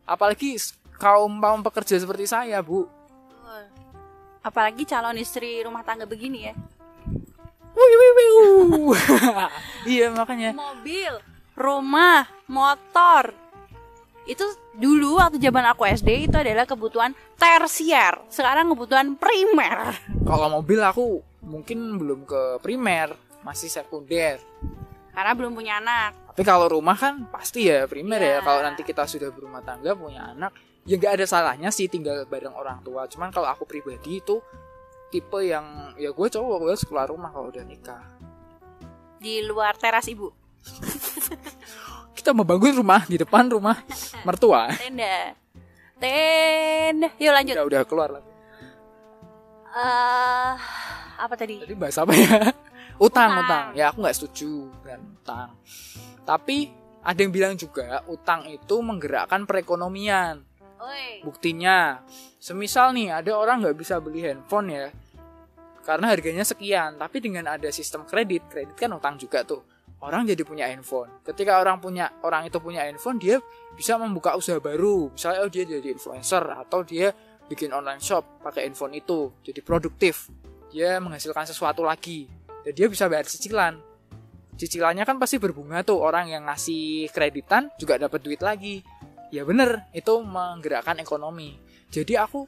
apalagi 0.05 0.55
kaum 1.01 1.41
kaum 1.41 1.61
pekerja 1.65 1.97
seperti 1.99 2.29
saya 2.29 2.61
bu. 2.61 2.87
Apalagi 4.45 4.85
calon 4.85 5.17
istri 5.17 5.65
rumah 5.65 5.81
tangga 5.81 6.05
begini 6.05 6.45
ya. 6.45 6.53
Wih, 7.75 7.95
wih, 7.99 8.11
wih, 8.15 8.31
iya 9.99 10.07
makanya 10.07 10.55
Mobil, 10.55 11.11
rumah, 11.59 12.23
motor. 12.47 13.35
Itu 14.23 14.47
dulu 14.77 15.19
waktu 15.19 15.43
zaman 15.43 15.65
aku 15.73 15.83
SD 15.83 16.31
itu 16.31 16.37
adalah 16.39 16.63
kebutuhan 16.63 17.11
tersier. 17.35 18.15
Sekarang 18.31 18.71
kebutuhan 18.71 19.19
primer. 19.19 19.97
kalau 20.23 20.61
mobil 20.61 20.79
aku 20.79 21.19
mungkin 21.43 21.99
belum 21.99 22.23
ke 22.23 22.63
primer 22.63 23.13
masih 23.45 23.69
sekunder 23.69 24.41
Karena 25.15 25.31
belum 25.31 25.51
punya 25.51 25.79
anak. 25.79 26.11
tapi 26.27 26.43
kalau 26.43 26.67
rumah 26.67 26.93
kan 26.93 27.31
pasti 27.31 27.65
ya 27.65 27.87
primer 27.87 28.19
Ya. 28.19 28.27
ya 28.27 28.39
kalau 28.41 28.59
nanti 28.59 28.83
kita 28.83 29.07
sudah 29.07 29.31
berumah 29.31 29.63
tangga 29.63 29.95
punya 29.95 30.29
anak 30.29 30.51
ya 30.83 30.93
nggak 30.93 31.15
ada 31.15 31.25
salahnya 31.25 31.71
sih 31.71 31.87
tinggal 31.87 32.23
bareng 32.25 32.51
orang 32.51 32.83
tua 32.83 33.07
cuman 33.07 33.31
kalau 33.31 33.47
aku 33.47 33.63
pribadi 33.63 34.19
itu 34.19 34.43
tipe 35.07 35.39
yang 35.41 35.63
ya 35.95 36.11
gue 36.11 36.27
cowok 36.27 36.55
gue 36.59 36.69
harus 36.69 36.83
keluar 36.83 37.07
rumah 37.07 37.31
kalau 37.31 37.47
udah 37.47 37.63
nikah 37.63 38.03
Di 39.15 39.41
luar 39.41 39.73
teras 39.73 40.05
ibu. 40.05 40.27
kita 42.13 42.31
membangun 42.31 42.75
rumah 42.75 43.07
di 43.07 43.15
depan 43.15 43.47
rumah 43.47 43.79
mertua 44.21 44.75
Tenda. 44.75 45.31
Tenda. 45.95 47.09
Yuk 47.15 47.31
lanjut. 47.31 47.55
udah 47.55 47.65
udah 47.65 47.81
keluar 47.85 48.09
lah 48.11 48.23
Eh, 49.71 50.51
apa 51.17 51.35
tadi? 51.35 51.59
Tadi 51.59 51.75
bahas 51.75 51.95
apa 51.95 52.11
ya? 52.11 52.51
Utang, 52.99 53.31
Utang. 53.31 53.43
utang. 53.43 53.65
Ya 53.75 53.91
aku 53.91 54.03
nggak 54.03 54.15
setuju 54.15 54.71
dengan 54.83 55.01
utang. 55.19 55.49
Tapi 56.25 56.71
ada 57.05 57.19
yang 57.21 57.33
bilang 57.33 57.53
juga 57.53 58.01
utang 58.09 58.49
itu 58.49 58.75
menggerakkan 58.81 59.45
perekonomian. 59.45 60.41
Oi. 60.81 61.21
Buktinya, 61.21 62.01
semisal 62.41 62.91
nih 62.97 63.13
ada 63.13 63.37
orang 63.37 63.61
nggak 63.61 63.77
bisa 63.77 64.01
beli 64.01 64.25
handphone 64.25 64.67
ya, 64.73 64.87
karena 65.85 66.11
harganya 66.11 66.43
sekian. 66.43 66.97
Tapi 66.97 67.21
dengan 67.21 67.45
ada 67.45 67.69
sistem 67.69 68.03
kredit, 68.09 68.49
kredit 68.49 68.75
kan 68.75 68.91
utang 68.93 69.15
juga 69.21 69.45
tuh. 69.45 69.61
Orang 70.01 70.27
jadi 70.27 70.43
punya 70.45 70.69
handphone. 70.69 71.23
Ketika 71.23 71.57
orang 71.57 71.81
punya 71.81 72.11
orang 72.21 72.45
itu 72.45 72.59
punya 72.59 72.85
handphone, 72.85 73.17
dia 73.17 73.39
bisa 73.73 73.97
membuka 73.97 74.35
usaha 74.37 74.59
baru. 74.59 75.09
Misalnya 75.13 75.39
oh 75.45 75.49
dia 75.49 75.63
jadi 75.65 75.87
influencer 75.95 76.43
atau 76.43 76.85
dia 76.85 77.15
bikin 77.45 77.69
online 77.73 78.01
shop 78.01 78.41
pakai 78.41 78.69
handphone 78.69 78.97
itu, 78.97 79.33
jadi 79.45 79.61
produktif. 79.61 80.29
Dia 80.69 80.97
menghasilkan 80.99 81.47
sesuatu 81.47 81.85
lagi 81.85 82.27
dan 82.65 82.73
dia 82.73 82.89
bisa 82.89 83.05
bayar 83.05 83.29
cicilan. 83.29 83.77
Cicilannya 84.57 85.05
kan 85.05 85.21
pasti 85.21 85.37
berbunga 85.37 85.85
tuh 85.85 86.01
orang 86.01 86.31
yang 86.31 86.49
ngasih 86.49 87.11
kreditan 87.13 87.69
juga 87.77 88.01
dapat 88.01 88.23
duit 88.25 88.41
lagi. 88.41 88.81
Ya 89.29 89.45
bener, 89.45 89.85
itu 89.93 90.15
menggerakkan 90.23 90.97
ekonomi. 90.97 91.59
Jadi 91.93 92.17
aku 92.17 92.47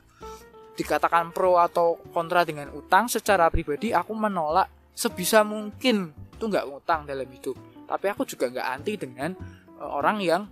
dikatakan 0.74 1.30
pro 1.36 1.62
atau 1.62 2.02
kontra 2.14 2.42
dengan 2.48 2.70
utang 2.74 3.10
secara 3.10 3.50
pribadi 3.50 3.90
aku 3.94 4.14
menolak 4.14 4.70
sebisa 4.94 5.42
mungkin 5.46 6.14
itu 6.34 6.44
nggak 6.48 6.66
utang 6.70 7.06
dalam 7.06 7.28
hidup. 7.28 7.58
Tapi 7.86 8.06
aku 8.10 8.26
juga 8.26 8.50
nggak 8.50 8.68
anti 8.74 8.94
dengan 8.98 9.32
eh, 9.78 9.90
orang 9.90 10.18
yang 10.24 10.48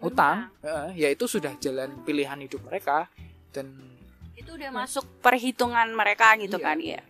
utang 0.00 0.48
eh, 0.64 0.96
ya 0.96 1.08
itu 1.12 1.28
sudah 1.28 1.54
jalan 1.60 2.04
pilihan 2.04 2.36
hidup 2.40 2.62
mereka 2.68 3.08
dan 3.52 3.72
itu 4.36 4.52
udah 4.52 4.68
masuk 4.68 5.04
perhitungan 5.24 5.88
mereka 5.96 6.36
gitu 6.36 6.60
Iya. 6.60 6.64
kan 6.64 6.78
ya 6.78 7.00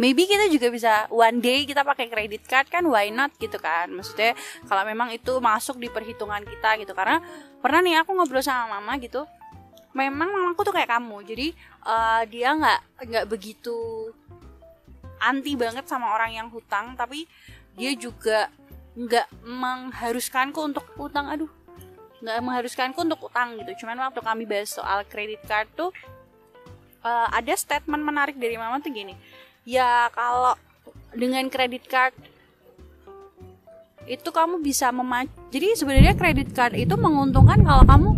maybe 0.00 0.24
kita 0.24 0.48
juga 0.48 0.72
bisa 0.72 0.92
one 1.12 1.42
day 1.42 1.68
kita 1.68 1.84
pakai 1.84 2.08
credit 2.08 2.44
card 2.48 2.68
kan 2.72 2.84
why 2.88 3.12
not 3.12 3.34
gitu 3.36 3.60
kan? 3.60 3.92
Maksudnya 3.92 4.32
kalau 4.64 4.84
memang 4.88 5.12
itu 5.12 5.36
masuk 5.42 5.76
di 5.76 5.92
perhitungan 5.92 6.40
kita 6.44 6.80
gitu. 6.80 6.92
Karena 6.96 7.20
pernah 7.60 7.84
nih 7.84 8.00
aku 8.00 8.16
ngobrol 8.16 8.40
sama 8.40 8.80
mama 8.80 8.96
gitu 8.96 9.28
memang 9.92 10.32
mamaku 10.32 10.64
tuh 10.64 10.74
kayak 10.74 10.90
kamu. 10.90 11.24
Jadi 11.24 11.46
eh, 11.84 12.22
dia 12.28 12.48
nggak 12.56 12.80
nggak 13.08 13.24
begitu 13.28 14.08
anti 15.22 15.54
banget 15.54 15.86
sama 15.86 16.16
orang 16.18 16.34
yang 16.34 16.48
hutang 16.50 16.98
tapi 16.98 17.30
dia 17.78 17.94
juga 17.94 18.50
nggak 18.98 19.46
mengharuskanku 19.46 20.58
untuk 20.60 20.84
utang 20.98 21.30
aduh 21.30 21.48
nggak 22.18 22.38
mengharuskanku 22.42 22.98
untuk 23.04 23.20
utang 23.28 23.60
gitu. 23.60 23.84
Cuman 23.84 24.00
waktu 24.08 24.20
kami 24.24 24.48
bahas 24.48 24.72
soal 24.72 25.04
credit 25.04 25.44
card 25.44 25.68
tuh 25.76 25.92
eh, 27.04 27.28
ada 27.28 27.52
statement 27.52 28.02
menarik 28.02 28.40
dari 28.40 28.56
mama 28.56 28.80
tuh 28.80 28.90
gini 28.90 29.14
ya 29.62 30.10
kalau 30.14 30.54
dengan 31.14 31.46
credit 31.52 31.84
card 31.86 32.14
itu 34.10 34.28
kamu 34.34 34.58
bisa 34.58 34.90
mema 34.90 35.22
jadi 35.54 35.78
sebenarnya 35.78 36.18
credit 36.18 36.50
card 36.50 36.74
itu 36.74 36.94
menguntungkan 36.98 37.62
kalau 37.62 37.84
kamu 37.86 38.10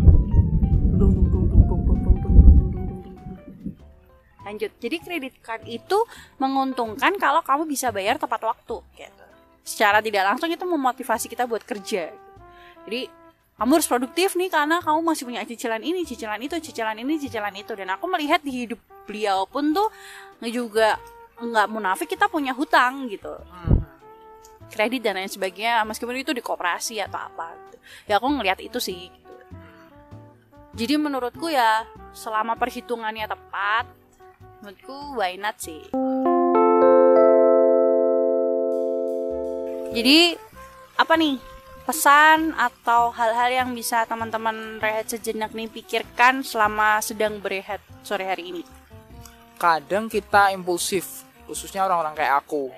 lanjut. 4.54 4.70
Jadi 4.78 4.96
credit 5.02 5.34
card 5.42 5.66
itu 5.66 5.98
menguntungkan 6.38 7.18
kalau 7.18 7.42
kamu 7.42 7.66
bisa 7.66 7.90
bayar 7.90 8.22
tepat 8.22 8.46
waktu 8.46 8.76
gitu. 8.94 9.24
Secara 9.66 9.98
tidak 9.98 10.30
langsung 10.30 10.46
itu 10.46 10.62
memotivasi 10.62 11.26
kita 11.26 11.50
buat 11.50 11.66
kerja. 11.66 12.14
Jadi 12.86 13.02
kamu 13.58 13.70
harus 13.80 13.88
produktif 13.90 14.38
nih 14.38 14.50
karena 14.54 14.78
kamu 14.78 15.00
masih 15.02 15.24
punya 15.26 15.42
cicilan 15.42 15.82
ini, 15.82 16.06
cicilan 16.06 16.38
itu, 16.38 16.54
cicilan 16.62 16.94
ini, 17.02 17.18
cicilan 17.18 17.54
itu. 17.58 17.72
Dan 17.74 17.90
aku 17.90 18.06
melihat 18.06 18.38
di 18.46 18.68
hidup 18.68 18.78
beliau 19.10 19.48
pun 19.50 19.74
tuh 19.74 19.90
juga 20.44 21.00
nggak 21.34 21.66
munafik 21.70 22.08
kita 22.10 22.30
punya 22.30 22.54
hutang 22.54 23.10
gitu, 23.10 23.34
kredit 24.70 25.02
dan 25.02 25.18
lain 25.18 25.30
sebagainya. 25.30 25.86
Meskipun 25.86 26.18
itu 26.18 26.34
di 26.34 26.42
koperasi 26.42 26.98
atau 27.02 27.18
apa. 27.18 27.54
Gitu. 27.54 27.76
Ya 28.10 28.18
aku 28.18 28.26
ngelihat 28.30 28.58
itu 28.62 28.78
sih. 28.82 29.10
Gitu. 29.10 29.32
Jadi 30.74 30.94
menurutku 30.98 31.46
ya 31.50 31.86
selama 32.10 32.58
perhitungannya 32.58 33.30
tepat, 33.30 33.86
menurutku 34.62 35.18
why 35.18 35.38
not 35.38 35.58
sih. 35.62 35.82
Jadi 39.94 40.34
apa 40.98 41.14
nih 41.14 41.38
pesan 41.86 42.50
atau 42.58 43.14
hal-hal 43.14 43.50
yang 43.62 43.70
bisa 43.76 44.02
teman-teman 44.10 44.82
rehat 44.82 45.06
sejenak 45.06 45.54
nih 45.54 45.70
pikirkan 45.70 46.42
selama 46.42 46.98
sedang 46.98 47.38
berehat 47.38 47.78
sore 48.02 48.26
hari 48.26 48.50
ini? 48.50 48.62
Kadang 49.56 50.10
kita 50.10 50.50
impulsif 50.52 51.26
khususnya 51.44 51.84
orang-orang 51.84 52.14
kayak 52.16 52.44
aku. 52.44 52.72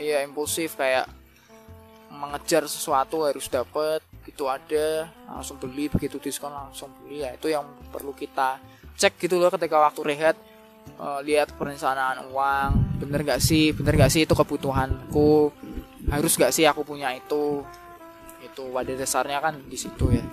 Iya 0.00 0.24
impulsif 0.24 0.78
kayak 0.78 1.08
mengejar 2.10 2.66
sesuatu 2.66 3.24
harus 3.24 3.46
dapet 3.46 4.02
itu 4.28 4.44
ada 4.44 5.08
langsung 5.24 5.56
beli 5.56 5.88
begitu 5.88 6.20
diskon 6.20 6.52
langsung 6.52 6.92
beli 7.00 7.24
ya 7.24 7.32
itu 7.32 7.48
yang 7.48 7.64
perlu 7.88 8.12
kita 8.12 8.60
cek 9.00 9.16
gitu 9.16 9.40
loh 9.40 9.48
ketika 9.48 9.80
waktu 9.80 10.00
rehat 10.04 10.36
Eh, 11.00 11.20
lihat 11.24 11.56
perencanaan 11.56 12.28
uang 12.28 13.00
bener 13.00 13.24
gak 13.24 13.40
sih 13.40 13.72
bener 13.72 13.96
gak 13.96 14.12
sih 14.12 14.28
itu 14.28 14.36
kebutuhanku 14.36 15.48
harus 16.12 16.32
gak 16.36 16.52
sih 16.52 16.68
aku 16.68 16.84
punya 16.84 17.16
itu 17.16 17.64
itu 18.44 18.62
pada 18.68 18.92
dasarnya 18.92 19.40
kan 19.40 19.56
di 19.64 19.80
situ 19.80 20.12
ya. 20.12 20.24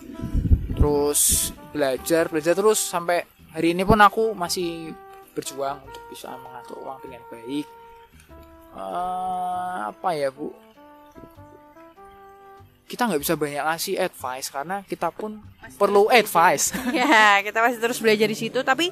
Terus 0.76 1.52
belajar 1.72 2.28
belajar 2.28 2.52
terus 2.52 2.84
sampai 2.84 3.24
hari 3.56 3.72
ini 3.72 3.88
pun 3.88 3.96
aku 4.04 4.36
masih 4.36 4.92
berjuang 5.38 5.78
untuk 5.86 6.02
bisa 6.10 6.34
mengatur 6.41 6.82
uang 6.82 6.97
dengan 7.06 7.21
baik. 7.30 7.67
Eh, 8.73 9.78
apa 9.93 10.10
ya 10.17 10.34
bu? 10.34 10.50
Kita 12.89 13.06
nggak 13.06 13.21
bisa 13.21 13.36
banyak 13.38 13.62
ngasih 13.62 13.95
advice 14.00 14.47
karena 14.50 14.82
kita 14.88 15.13
pun 15.13 15.38
perlu 15.78 16.10
advice. 16.10 16.73
ya, 16.95 17.45
kita 17.45 17.62
masih 17.62 17.78
terus 17.78 18.02
belajar 18.02 18.26
di 18.26 18.38
situ 18.38 18.65
tapi 18.65 18.89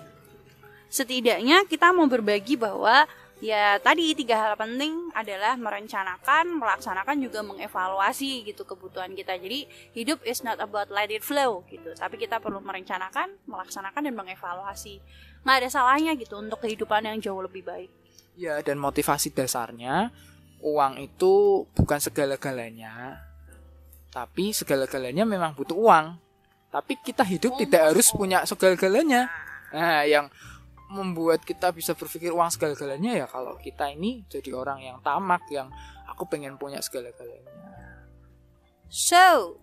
setidaknya 0.91 1.65
kita 1.65 1.91
mau 1.91 2.05
berbagi 2.05 2.55
bahwa 2.55 3.07
ya 3.43 3.75
tadi 3.83 4.15
tiga 4.15 4.39
hal 4.39 4.53
penting 4.55 5.11
adalah 5.11 5.59
merencanakan, 5.59 6.55
melaksanakan 6.55 7.19
juga 7.19 7.43
mengevaluasi 7.43 8.47
gitu 8.47 8.63
kebutuhan 8.63 9.11
kita. 9.11 9.35
Jadi 9.35 9.67
hidup 9.95 10.23
is 10.23 10.43
not 10.43 10.59
about 10.63 10.87
let 10.91 11.11
it 11.11 11.23
flow 11.23 11.63
gitu, 11.67 11.91
tapi 11.95 12.15
kita 12.15 12.39
perlu 12.39 12.63
merencanakan, 12.63 13.35
melaksanakan 13.47 14.01
dan 14.07 14.15
mengevaluasi. 14.15 14.99
Nggak 15.45 15.57
ada 15.61 15.69
salahnya 15.69 16.11
gitu 16.17 16.41
untuk 16.41 16.59
kehidupan 16.65 17.05
yang 17.05 17.17
jauh 17.21 17.39
lebih 17.39 17.61
baik. 17.63 17.89
ya 18.35 18.59
dan 18.59 18.75
motivasi 18.75 19.31
dasarnya 19.31 20.11
uang 20.59 20.99
itu 20.99 21.63
bukan 21.71 22.03
segala-galanya 22.03 23.23
tapi 24.11 24.51
segala-galanya 24.51 25.23
memang 25.23 25.55
butuh 25.55 25.71
uang 25.71 26.19
tapi 26.67 26.99
kita 26.99 27.23
hidup 27.23 27.55
tidak 27.55 27.95
harus 27.95 28.11
punya 28.11 28.43
segala-galanya 28.43 29.31
nah 29.71 30.03
yang 30.03 30.27
membuat 30.91 31.47
kita 31.47 31.71
bisa 31.71 31.95
berpikir 31.95 32.35
uang 32.35 32.51
segala-galanya 32.51 33.23
ya 33.23 33.25
kalau 33.31 33.55
kita 33.55 33.87
ini 33.87 34.27
jadi 34.27 34.51
orang 34.51 34.83
yang 34.83 34.99
tamak 34.99 35.47
yang 35.47 35.71
aku 36.11 36.27
pengen 36.27 36.59
punya 36.59 36.83
segala-galanya 36.83 37.55
So, 38.85 39.57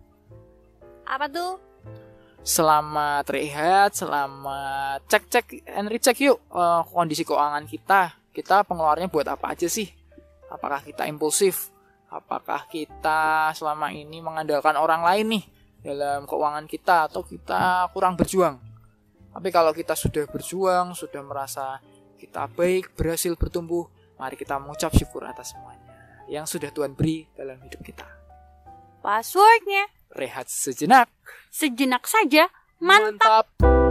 apa 1.06 1.30
tuh? 1.30 1.56
Selamat 2.42 3.22
rehat, 3.30 3.94
selamat 3.94 5.06
cek-cek 5.06 5.62
and 5.78 5.86
recheck 5.86 6.18
yuk 6.18 6.42
eh, 6.50 6.82
kondisi 6.90 7.22
keuangan 7.22 7.64
kita. 7.70 8.18
Kita 8.34 8.66
pengeluarannya 8.66 9.06
buat 9.06 9.28
apa 9.30 9.54
aja 9.54 9.70
sih? 9.70 9.86
Apakah 10.50 10.82
kita 10.82 11.06
impulsif? 11.06 11.70
Apakah 12.10 12.66
kita 12.68 13.54
selama 13.56 13.94
ini 13.94 14.20
mengandalkan 14.20 14.76
orang 14.76 15.00
lain 15.06 15.38
nih 15.38 15.44
dalam 15.80 16.26
keuangan 16.28 16.66
kita 16.66 17.08
atau 17.08 17.22
kita 17.24 17.88
kurang 17.94 18.18
berjuang? 18.18 18.58
Tapi 19.32 19.48
kalau 19.48 19.72
kita 19.72 19.96
sudah 19.96 20.28
berjuang, 20.28 20.92
sudah 20.92 21.22
merasa 21.24 21.80
kita 22.20 22.50
baik, 22.52 22.92
berhasil 22.92 23.32
bertumbuh, 23.38 23.88
mari 24.20 24.36
kita 24.36 24.60
mengucap 24.60 24.92
syukur 24.92 25.24
atas 25.24 25.56
semuanya 25.56 25.88
yang 26.28 26.44
sudah 26.44 26.68
Tuhan 26.68 26.92
beri 26.92 27.24
dalam 27.32 27.56
hidup 27.64 27.80
kita. 27.80 28.08
Passwordnya 29.00 29.88
Rehat 30.12 30.48
sejenak. 30.48 31.08
sejenak 31.48 32.04
saja 32.04 32.48
mantap. 32.80 33.48
Mantap. 33.60 33.81